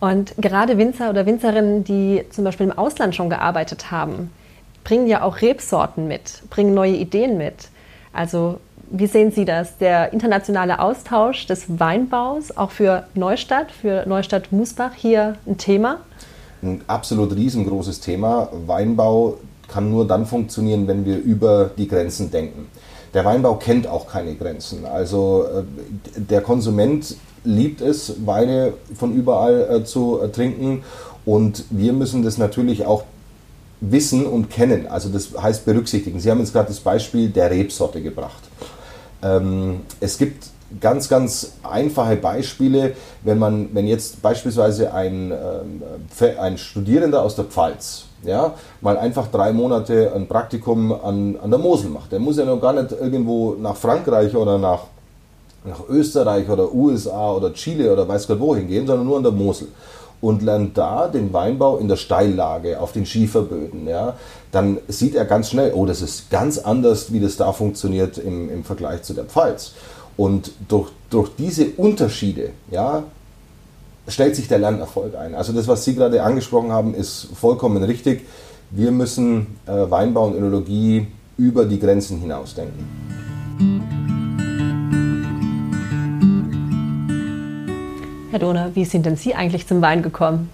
Und 0.00 0.34
gerade 0.38 0.78
Winzer 0.78 1.10
oder 1.10 1.26
Winzerinnen, 1.26 1.84
die 1.84 2.24
zum 2.30 2.44
Beispiel 2.44 2.66
im 2.66 2.76
Ausland 2.76 3.14
schon 3.14 3.30
gearbeitet 3.30 3.92
haben, 3.92 4.30
bringen 4.84 5.06
ja 5.06 5.22
auch 5.22 5.40
Rebsorten 5.40 6.08
mit, 6.08 6.42
bringen 6.50 6.74
neue 6.74 6.94
Ideen 6.94 7.38
mit. 7.38 7.68
Also 8.12 8.58
wie 8.90 9.06
sehen 9.06 9.32
Sie 9.32 9.44
das? 9.44 9.78
Der 9.78 10.12
internationale 10.12 10.78
Austausch 10.78 11.46
des 11.46 11.64
Weinbaus, 11.80 12.56
auch 12.56 12.70
für 12.70 13.04
Neustadt, 13.14 13.72
für 13.72 14.04
Neustadt 14.06 14.52
Musbach 14.52 14.92
hier 14.94 15.36
ein 15.46 15.56
Thema? 15.56 16.00
Ein 16.62 16.82
absolut 16.86 17.34
riesengroßes 17.34 18.00
Thema. 18.00 18.50
Weinbau 18.66 19.38
kann 19.66 19.90
nur 19.90 20.06
dann 20.06 20.26
funktionieren, 20.26 20.86
wenn 20.86 21.06
wir 21.06 21.16
über 21.16 21.70
die 21.76 21.88
Grenzen 21.88 22.30
denken. 22.30 22.68
der 23.14 23.24
Weinbau 23.24 23.56
kennt 23.56 23.86
auch 23.86 24.06
keine 24.06 24.34
Grenzen. 24.34 24.86
Also 24.86 25.44
äh, 25.44 25.62
der 26.20 26.40
Konsument 26.40 27.16
liebt 27.44 27.80
es, 27.80 28.26
Weine 28.26 28.74
von 28.94 29.14
überall 29.14 29.68
äh, 29.70 29.84
zu 29.84 30.20
äh, 30.20 30.28
trinken 30.28 30.84
und 31.24 31.64
wir 31.70 31.92
müssen 31.92 32.22
das 32.22 32.38
natürlich 32.38 32.86
auch 32.86 33.04
wissen 33.82 34.26
und 34.26 34.48
kennen. 34.48 34.86
Also 34.86 35.08
das 35.08 35.30
heißt 35.36 35.64
berücksichtigen. 35.64 36.20
Sie 36.20 36.30
haben 36.30 36.38
jetzt 36.38 36.52
gerade 36.52 36.68
das 36.68 36.80
Beispiel 36.80 37.28
der 37.28 37.50
Rebsorte 37.50 38.00
gebracht. 38.00 38.42
Ähm, 39.22 39.80
es 40.00 40.16
gibt 40.16 40.46
ganz, 40.80 41.08
ganz 41.08 41.54
einfache 41.62 42.16
Beispiele, 42.16 42.94
wenn 43.22 43.38
man, 43.38 43.68
wenn 43.74 43.86
jetzt 43.86 44.22
beispielsweise 44.22 44.94
ein, 44.94 45.32
ähm, 45.32 45.82
ein 46.38 46.56
Studierender 46.56 47.22
aus 47.22 47.34
der 47.34 47.44
Pfalz, 47.44 48.04
ja, 48.24 48.54
mal 48.80 48.96
einfach 48.96 49.26
drei 49.26 49.52
Monate 49.52 50.12
ein 50.14 50.28
Praktikum 50.28 50.92
an, 50.92 51.36
an 51.42 51.50
der 51.50 51.58
Mosel 51.58 51.90
macht. 51.90 52.12
Der 52.12 52.20
muss 52.20 52.36
ja 52.36 52.44
noch 52.44 52.60
gar 52.60 52.72
nicht 52.72 52.92
irgendwo 52.92 53.54
nach 53.54 53.76
Frankreich 53.76 54.34
oder 54.36 54.58
nach, 54.58 54.84
nach 55.64 55.88
Österreich 55.88 56.48
oder 56.48 56.72
USA 56.72 57.32
oder 57.32 57.52
Chile 57.52 57.92
oder 57.92 58.06
weiß 58.06 58.28
Gott 58.28 58.38
wohin 58.38 58.68
gehen, 58.68 58.86
sondern 58.86 59.06
nur 59.06 59.16
an 59.16 59.24
der 59.24 59.32
Mosel 59.32 59.68
und 60.22 60.40
lernt 60.40 60.78
da 60.78 61.08
den 61.08 61.32
Weinbau 61.32 61.76
in 61.76 61.88
der 61.88 61.96
Steillage, 61.96 62.80
auf 62.80 62.92
den 62.92 63.04
Schieferböden, 63.04 63.86
ja, 63.86 64.16
dann 64.52 64.78
sieht 64.88 65.14
er 65.14 65.26
ganz 65.26 65.50
schnell, 65.50 65.72
oh, 65.74 65.84
das 65.84 66.00
ist 66.00 66.30
ganz 66.30 66.58
anders, 66.58 67.12
wie 67.12 67.20
das 67.20 67.36
da 67.36 67.52
funktioniert 67.52 68.16
im, 68.16 68.48
im 68.48 68.64
Vergleich 68.64 69.02
zu 69.02 69.12
der 69.12 69.24
Pfalz. 69.24 69.72
Und 70.16 70.52
durch, 70.68 70.90
durch 71.10 71.30
diese 71.36 71.66
Unterschiede, 71.76 72.50
ja, 72.70 73.02
stellt 74.06 74.36
sich 74.36 74.46
der 74.46 74.58
Lernerfolg 74.58 75.16
ein. 75.16 75.34
Also 75.34 75.52
das, 75.52 75.66
was 75.66 75.84
Sie 75.84 75.94
gerade 75.94 76.22
angesprochen 76.22 76.70
haben, 76.70 76.94
ist 76.94 77.28
vollkommen 77.34 77.82
richtig. 77.82 78.26
Wir 78.70 78.92
müssen 78.92 79.58
äh, 79.66 79.90
Weinbau 79.90 80.26
und 80.26 80.36
Önologie 80.36 81.08
über 81.36 81.64
die 81.64 81.80
Grenzen 81.80 82.20
hinausdenken. 82.20 84.11
Herr 88.32 88.38
Dohner, 88.38 88.70
wie 88.72 88.86
sind 88.86 89.04
denn 89.04 89.16
Sie 89.16 89.34
eigentlich 89.34 89.66
zum 89.66 89.82
Wein 89.82 90.00
gekommen? 90.00 90.48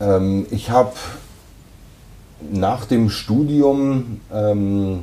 Ähm, 0.00 0.46
ich 0.50 0.70
habe 0.70 0.94
nach 2.50 2.86
dem 2.86 3.10
Studium, 3.10 4.22
ähm, 4.32 5.00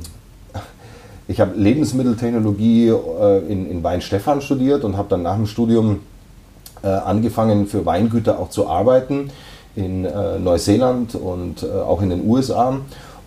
ich 1.28 1.40
habe 1.40 1.54
Lebensmitteltechnologie 1.54 2.88
äh, 2.88 3.38
in, 3.46 3.70
in 3.70 3.84
Weinstefan 3.84 4.40
studiert 4.40 4.82
und 4.82 4.96
habe 4.96 5.10
dann 5.10 5.22
nach 5.22 5.36
dem 5.36 5.46
Studium 5.46 6.00
äh, 6.82 6.88
angefangen 6.88 7.68
für 7.68 7.86
Weingüter 7.86 8.40
auch 8.40 8.50
zu 8.50 8.68
arbeiten 8.68 9.30
in 9.76 10.04
äh, 10.04 10.40
Neuseeland 10.40 11.14
und 11.14 11.62
äh, 11.62 11.70
auch 11.70 12.02
in 12.02 12.10
den 12.10 12.28
USA 12.28 12.78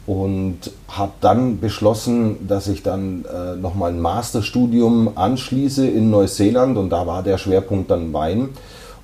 und 0.07 0.59
habe 0.87 1.13
dann 1.21 1.59
beschlossen, 1.59 2.47
dass 2.47 2.67
ich 2.67 2.83
dann 2.83 3.25
äh, 3.25 3.55
nochmal 3.55 3.91
ein 3.91 3.99
Masterstudium 3.99 5.11
anschließe 5.15 5.87
in 5.87 6.11
Neuseeland 6.11 6.77
und 6.77 6.89
da 6.89 7.07
war 7.07 7.23
der 7.23 7.37
Schwerpunkt 7.37 7.89
dann 7.89 8.13
Wein 8.13 8.49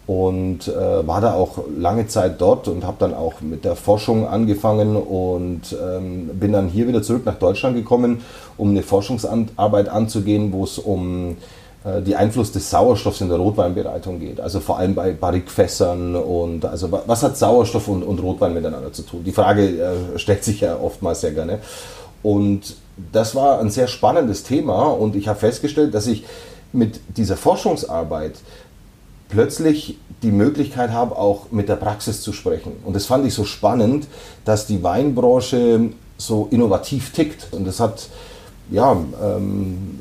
und 0.05 0.67
äh, 0.67 1.07
war 1.07 1.21
da 1.21 1.33
auch 1.33 1.59
lange 1.75 2.07
Zeit 2.07 2.39
dort 2.39 2.67
und 2.67 2.85
habe 2.85 2.97
dann 2.99 3.13
auch 3.13 3.41
mit 3.41 3.65
der 3.65 3.75
Forschung 3.75 4.27
angefangen 4.27 4.95
und 4.95 5.75
ähm, 5.81 6.29
bin 6.33 6.51
dann 6.51 6.67
hier 6.67 6.87
wieder 6.87 7.01
zurück 7.01 7.25
nach 7.25 7.39
Deutschland 7.39 7.75
gekommen, 7.75 8.21
um 8.57 8.69
eine 8.69 8.83
Forschungsarbeit 8.83 9.89
anzugehen, 9.89 10.51
wo 10.51 10.65
es 10.65 10.77
um 10.77 11.31
äh, 11.31 11.35
die 11.83 12.15
Einfluss 12.15 12.51
des 12.51 12.69
Sauerstoffs 12.69 13.21
in 13.21 13.29
der 13.29 13.39
Rotweinbereitung 13.39 14.19
geht. 14.19 14.39
Also 14.39 14.59
vor 14.59 14.77
allem 14.77 14.93
bei 14.93 15.13
Barrikfässern 15.13 16.15
und 16.15 16.63
also 16.63 16.91
was 16.91 17.23
hat 17.23 17.37
Sauerstoff 17.37 17.87
und, 17.87 18.03
und 18.03 18.19
Rotwein 18.19 18.53
miteinander 18.53 18.93
zu 18.93 19.01
tun? 19.01 19.23
Die 19.23 19.31
Frage 19.31 19.63
äh, 19.63 20.19
stellt 20.19 20.43
sich 20.43 20.61
ja 20.61 20.77
oftmals 20.77 21.21
sehr 21.21 21.31
gerne. 21.31 21.57
Und 22.21 22.75
das 23.11 23.33
war 23.33 23.59
ein 23.59 23.71
sehr 23.71 23.87
spannendes 23.87 24.43
Thema 24.43 24.83
und 24.83 25.15
ich 25.15 25.27
habe 25.27 25.39
festgestellt, 25.39 25.95
dass 25.95 26.05
ich 26.05 26.23
mit 26.71 26.99
dieser 27.17 27.35
Forschungsarbeit 27.35 28.33
plötzlich 29.29 29.97
die 30.21 30.31
Möglichkeit 30.31 30.91
habe, 30.91 31.17
auch 31.17 31.51
mit 31.51 31.67
der 31.67 31.77
Praxis 31.77 32.21
zu 32.21 32.31
sprechen. 32.33 32.73
Und 32.85 32.95
das 32.95 33.05
fand 33.05 33.25
ich 33.25 33.33
so 33.33 33.43
spannend, 33.43 34.07
dass 34.45 34.67
die 34.67 34.83
Weinbranche 34.83 35.89
so 36.17 36.47
innovativ 36.51 37.11
tickt. 37.11 37.47
Und 37.51 37.65
das 37.65 37.79
hat 37.79 38.09
ja, 38.69 38.91
ähm, 39.23 39.99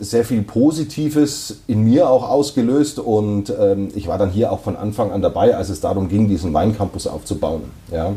sehr 0.00 0.24
viel 0.24 0.42
Positives 0.42 1.60
in 1.66 1.82
mir 1.84 2.08
auch 2.08 2.28
ausgelöst 2.28 2.98
und 2.98 3.52
ähm, 3.58 3.88
ich 3.94 4.06
war 4.06 4.18
dann 4.18 4.30
hier 4.30 4.52
auch 4.52 4.60
von 4.60 4.76
Anfang 4.76 5.10
an 5.10 5.22
dabei, 5.22 5.56
als 5.56 5.68
es 5.68 5.80
darum 5.80 6.08
ging, 6.08 6.28
diesen 6.28 6.54
Weincampus 6.54 7.06
aufzubauen. 7.06 7.62
Ja. 7.90 8.14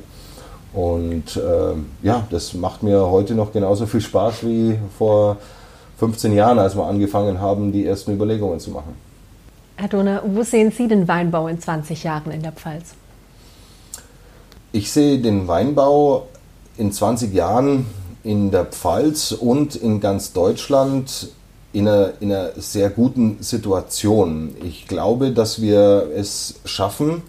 Und 0.74 1.36
äh, 1.36 1.74
ja, 2.06 2.26
das 2.30 2.54
macht 2.54 2.84
mir 2.84 3.10
heute 3.10 3.36
noch 3.36 3.52
genauso 3.52 3.88
viel 3.88 4.02
Spaß 4.02 4.44
wie 4.44 4.78
vor 4.98 5.38
15 5.98 6.34
Jahren, 6.34 6.60
als 6.60 6.76
wir 6.76 6.86
angefangen 6.86 7.40
haben, 7.40 7.72
die 7.72 7.86
ersten 7.86 8.14
Überlegungen 8.14 8.60
zu 8.60 8.72
machen. 8.72 8.96
Herr 9.76 9.90
Donner, 9.90 10.22
wo 10.26 10.44
sehen 10.44 10.72
Sie 10.72 10.88
den 10.88 11.08
Weinbau 11.08 11.48
in 11.48 11.60
20 11.60 12.04
Jahren 12.04 12.32
in 12.32 12.42
der 12.42 12.52
Pfalz? 12.52 12.94
Ich 14.72 14.92
sehe 14.92 15.20
den 15.20 15.48
Weinbau 15.48 16.28
in 16.78 16.92
20 16.92 17.34
Jahren 17.34 17.86
in 18.24 18.52
der 18.52 18.66
Pfalz 18.66 19.32
und 19.32 19.76
in 19.76 20.00
ganz 20.00 20.32
Deutschland 20.32 21.30
in 21.74 21.88
einer, 21.88 22.14
in 22.20 22.32
einer 22.32 22.52
sehr 22.58 22.90
guten 22.90 23.38
Situation. 23.42 24.56
Ich 24.64 24.88
glaube, 24.88 25.32
dass 25.32 25.62
wir 25.62 26.10
es 26.16 26.56
schaffen, 26.66 27.24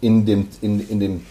in, 0.00 0.26
dem, 0.26 0.48
in, 0.60 0.80
in, 0.88 1.00
dem, 1.00 1.26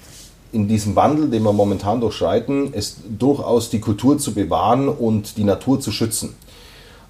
in 0.52 0.68
diesem 0.68 0.96
Wandel, 0.96 1.30
den 1.30 1.44
wir 1.44 1.54
momentan 1.54 2.02
durchschreiten, 2.02 2.74
es 2.74 2.98
durchaus 3.08 3.70
die 3.70 3.80
Kultur 3.80 4.18
zu 4.18 4.34
bewahren 4.34 4.88
und 4.88 5.38
die 5.38 5.44
Natur 5.44 5.80
zu 5.80 5.92
schützen. 5.92 6.36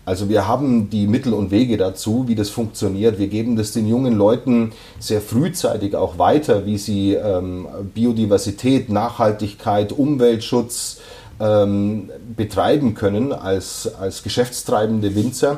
Also 0.06 0.30
wir 0.30 0.48
haben 0.48 0.92
die 0.92 1.08
Mittel 1.08 1.34
und 1.34 1.50
Wege 1.50 1.78
dazu, 1.78 2.26
wie 2.28 2.36
das 2.36 2.52
funktioniert. 2.52 3.18
Wir 3.18 3.28
geben 3.28 3.56
das 3.56 3.72
den 3.72 3.88
jungen 3.88 4.14
Leuten 4.14 4.72
sehr 5.00 5.20
frühzeitig 5.20 5.96
auch 5.96 6.20
weiter, 6.20 6.68
wie 6.68 6.78
sie 6.78 7.14
ähm, 7.14 7.68
Biodiversität, 7.96 8.90
Nachhaltigkeit, 8.90 9.92
Umweltschutz, 9.92 11.00
ähm, 11.40 12.10
betreiben 12.36 12.94
können 12.94 13.34
als, 13.34 13.94
als 14.00 14.24
geschäftstreibende 14.24 15.16
Winzer. 15.16 15.58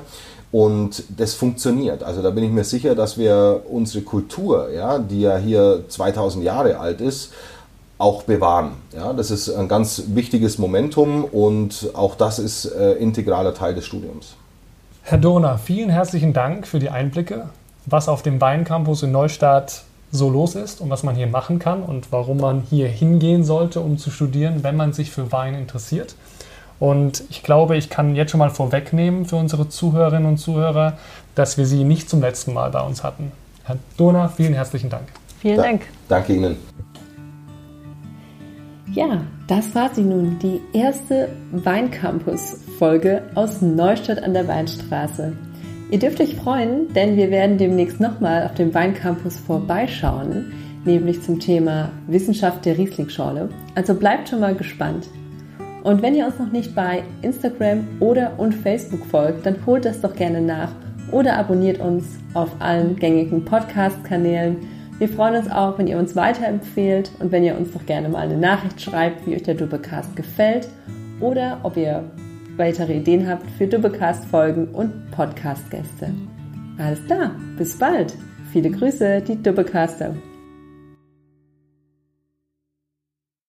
Und 0.52 1.04
das 1.10 1.34
funktioniert. 1.34 2.04
Also 2.04 2.22
da 2.22 2.30
bin 2.30 2.44
ich 2.44 2.52
mir 2.52 2.64
sicher, 2.64 2.96
dass 2.96 3.18
wir 3.18 3.64
unsere 3.70 4.04
Kultur, 4.04 4.70
ja, 4.72 4.98
die 4.98 5.22
ja 5.22 5.38
hier 5.38 5.84
2000 5.88 6.44
Jahre 6.44 6.80
alt 6.80 7.02
ist, 7.02 7.34
auch 7.98 8.24
bewahren. 8.24 8.74
Ja, 8.96 9.12
das 9.14 9.32
ist 9.32 9.50
ein 9.50 9.68
ganz 9.68 10.04
wichtiges 10.08 10.58
Momentum 10.58 11.26
und 11.26 11.90
auch 11.94 12.16
das 12.16 12.40
ist 12.40 12.66
äh, 12.66 12.94
integraler 12.94 13.54
Teil 13.54 13.76
des 13.76 13.86
Studiums. 13.86 14.36
Herr 15.02 15.18
Dohner, 15.18 15.58
vielen 15.58 15.90
herzlichen 15.90 16.34
Dank 16.34 16.68
für 16.68 16.80
die 16.80 16.90
Einblicke, 16.90 17.50
was 17.86 18.08
auf 18.08 18.22
dem 18.22 18.40
Weincampus 18.40 19.04
in 19.04 19.12
Neustadt 19.12 19.84
so 20.12 20.30
los 20.30 20.56
ist 20.56 20.82
und 20.82 20.90
was 20.90 21.04
man 21.04 21.16
hier 21.16 21.28
machen 21.28 21.60
kann 21.60 21.84
und 21.84 22.12
warum 22.12 22.38
man 22.38 22.64
hier 22.70 22.88
hingehen 22.88 23.44
sollte, 23.44 23.82
um 23.82 23.98
zu 23.98 24.10
studieren, 24.10 24.64
wenn 24.64 24.76
man 24.76 24.94
sich 24.94 25.12
für 25.12 25.32
Wein 25.32 25.54
interessiert. 25.54 26.16
Und 26.80 27.24
ich 27.30 27.44
glaube, 27.44 27.76
ich 27.76 27.90
kann 27.90 28.16
jetzt 28.16 28.32
schon 28.32 28.40
mal 28.40 28.50
vorwegnehmen 28.50 29.26
für 29.26 29.36
unsere 29.36 29.68
Zuhörerinnen 29.68 30.28
und 30.28 30.38
Zuhörer, 30.38 30.98
dass 31.36 31.58
wir 31.58 31.66
Sie 31.66 31.84
nicht 31.84 32.10
zum 32.10 32.22
letzten 32.22 32.54
Mal 32.54 32.70
bei 32.72 32.82
uns 32.82 33.04
hatten. 33.04 33.32
Herr 33.64 33.78
Donner, 33.98 34.30
vielen 34.30 34.54
herzlichen 34.54 34.90
Dank. 34.90 35.08
Vielen 35.40 35.58
Dank. 35.58 35.82
danke 36.08 36.34
Ihnen. 36.34 36.58
Ja, 38.94 39.22
das 39.48 39.76
war 39.76 39.94
sie 39.94 40.02
nun, 40.02 40.40
die 40.40 40.62
erste 40.74 41.30
Weincampus-Folge 41.52 43.24
aus 43.36 43.62
Neustadt 43.62 44.24
an 44.24 44.34
der 44.34 44.48
Weinstraße. 44.48 45.34
Ihr 45.90 46.00
dürft 46.00 46.20
euch 46.20 46.36
freuen, 46.36 46.94
denn 46.94 47.16
wir 47.16 47.32
werden 47.32 47.58
demnächst 47.58 48.02
nochmal 48.02 48.44
auf 48.44 48.54
dem 48.56 48.74
Weincampus 48.74 49.40
vorbeischauen, 49.40 50.52
nämlich 50.84 51.22
zum 51.22 51.40
Thema 51.40 51.92
Wissenschaft 52.08 52.66
der 52.66 52.78
Rieslingschorle. 52.78 53.48
Also 53.74 53.96
bleibt 53.96 54.28
schon 54.28 54.42
mal 54.42 54.54
gespannt. 54.54 55.08
Und 55.84 56.02
wenn 56.02 56.14
ihr 56.14 56.26
uns 56.26 56.40
noch 56.40 56.52
nicht 56.52 56.76
bei 56.76 57.04
Instagram 57.22 57.88
oder 58.02 58.34
und 58.38 58.54
Facebook 58.54 59.06
folgt, 59.06 59.46
dann 59.46 59.66
holt 59.66 59.86
das 59.86 60.02
doch 60.02 60.14
gerne 60.14 60.42
nach 60.42 60.72
oder 61.14 61.38
abonniert 61.38 61.80
uns 61.80 62.06
auf 62.34 62.50
allen 62.60 62.98
gängigen 62.98 63.46
Podcast-Kanälen. 63.46 64.58
Wir 65.00 65.08
freuen 65.08 65.38
uns 65.38 65.50
auch, 65.50 65.78
wenn 65.78 65.88
ihr 65.88 66.00
uns 66.00 66.18
weiterempfehlt 66.18 67.12
und 67.20 67.32
wenn 67.32 67.46
ihr 67.46 67.58
uns 67.58 67.72
doch 67.72 67.86
gerne 67.86 68.10
mal 68.10 68.26
eine 68.26 68.36
Nachricht 68.36 68.82
schreibt, 68.82 69.26
wie 69.26 69.36
euch 69.36 69.44
der 69.44 69.56
Dubbecast 69.56 70.18
gefällt 70.18 70.68
oder 71.22 71.62
ob 71.64 71.78
ihr 71.78 72.04
weitere 72.58 72.98
Ideen 72.98 73.28
habt 73.28 73.50
für 73.52 73.68
Dubbecast-Folgen 73.68 74.70
und 74.70 75.12
Podcast-Gäste. 75.12 76.14
Alles 76.78 77.04
klar, 77.06 77.36
bis 77.58 77.78
bald. 77.78 78.16
Viele 78.52 78.72
Grüße, 78.72 79.22
die 79.22 79.42
Dubbecaster. 79.42 80.16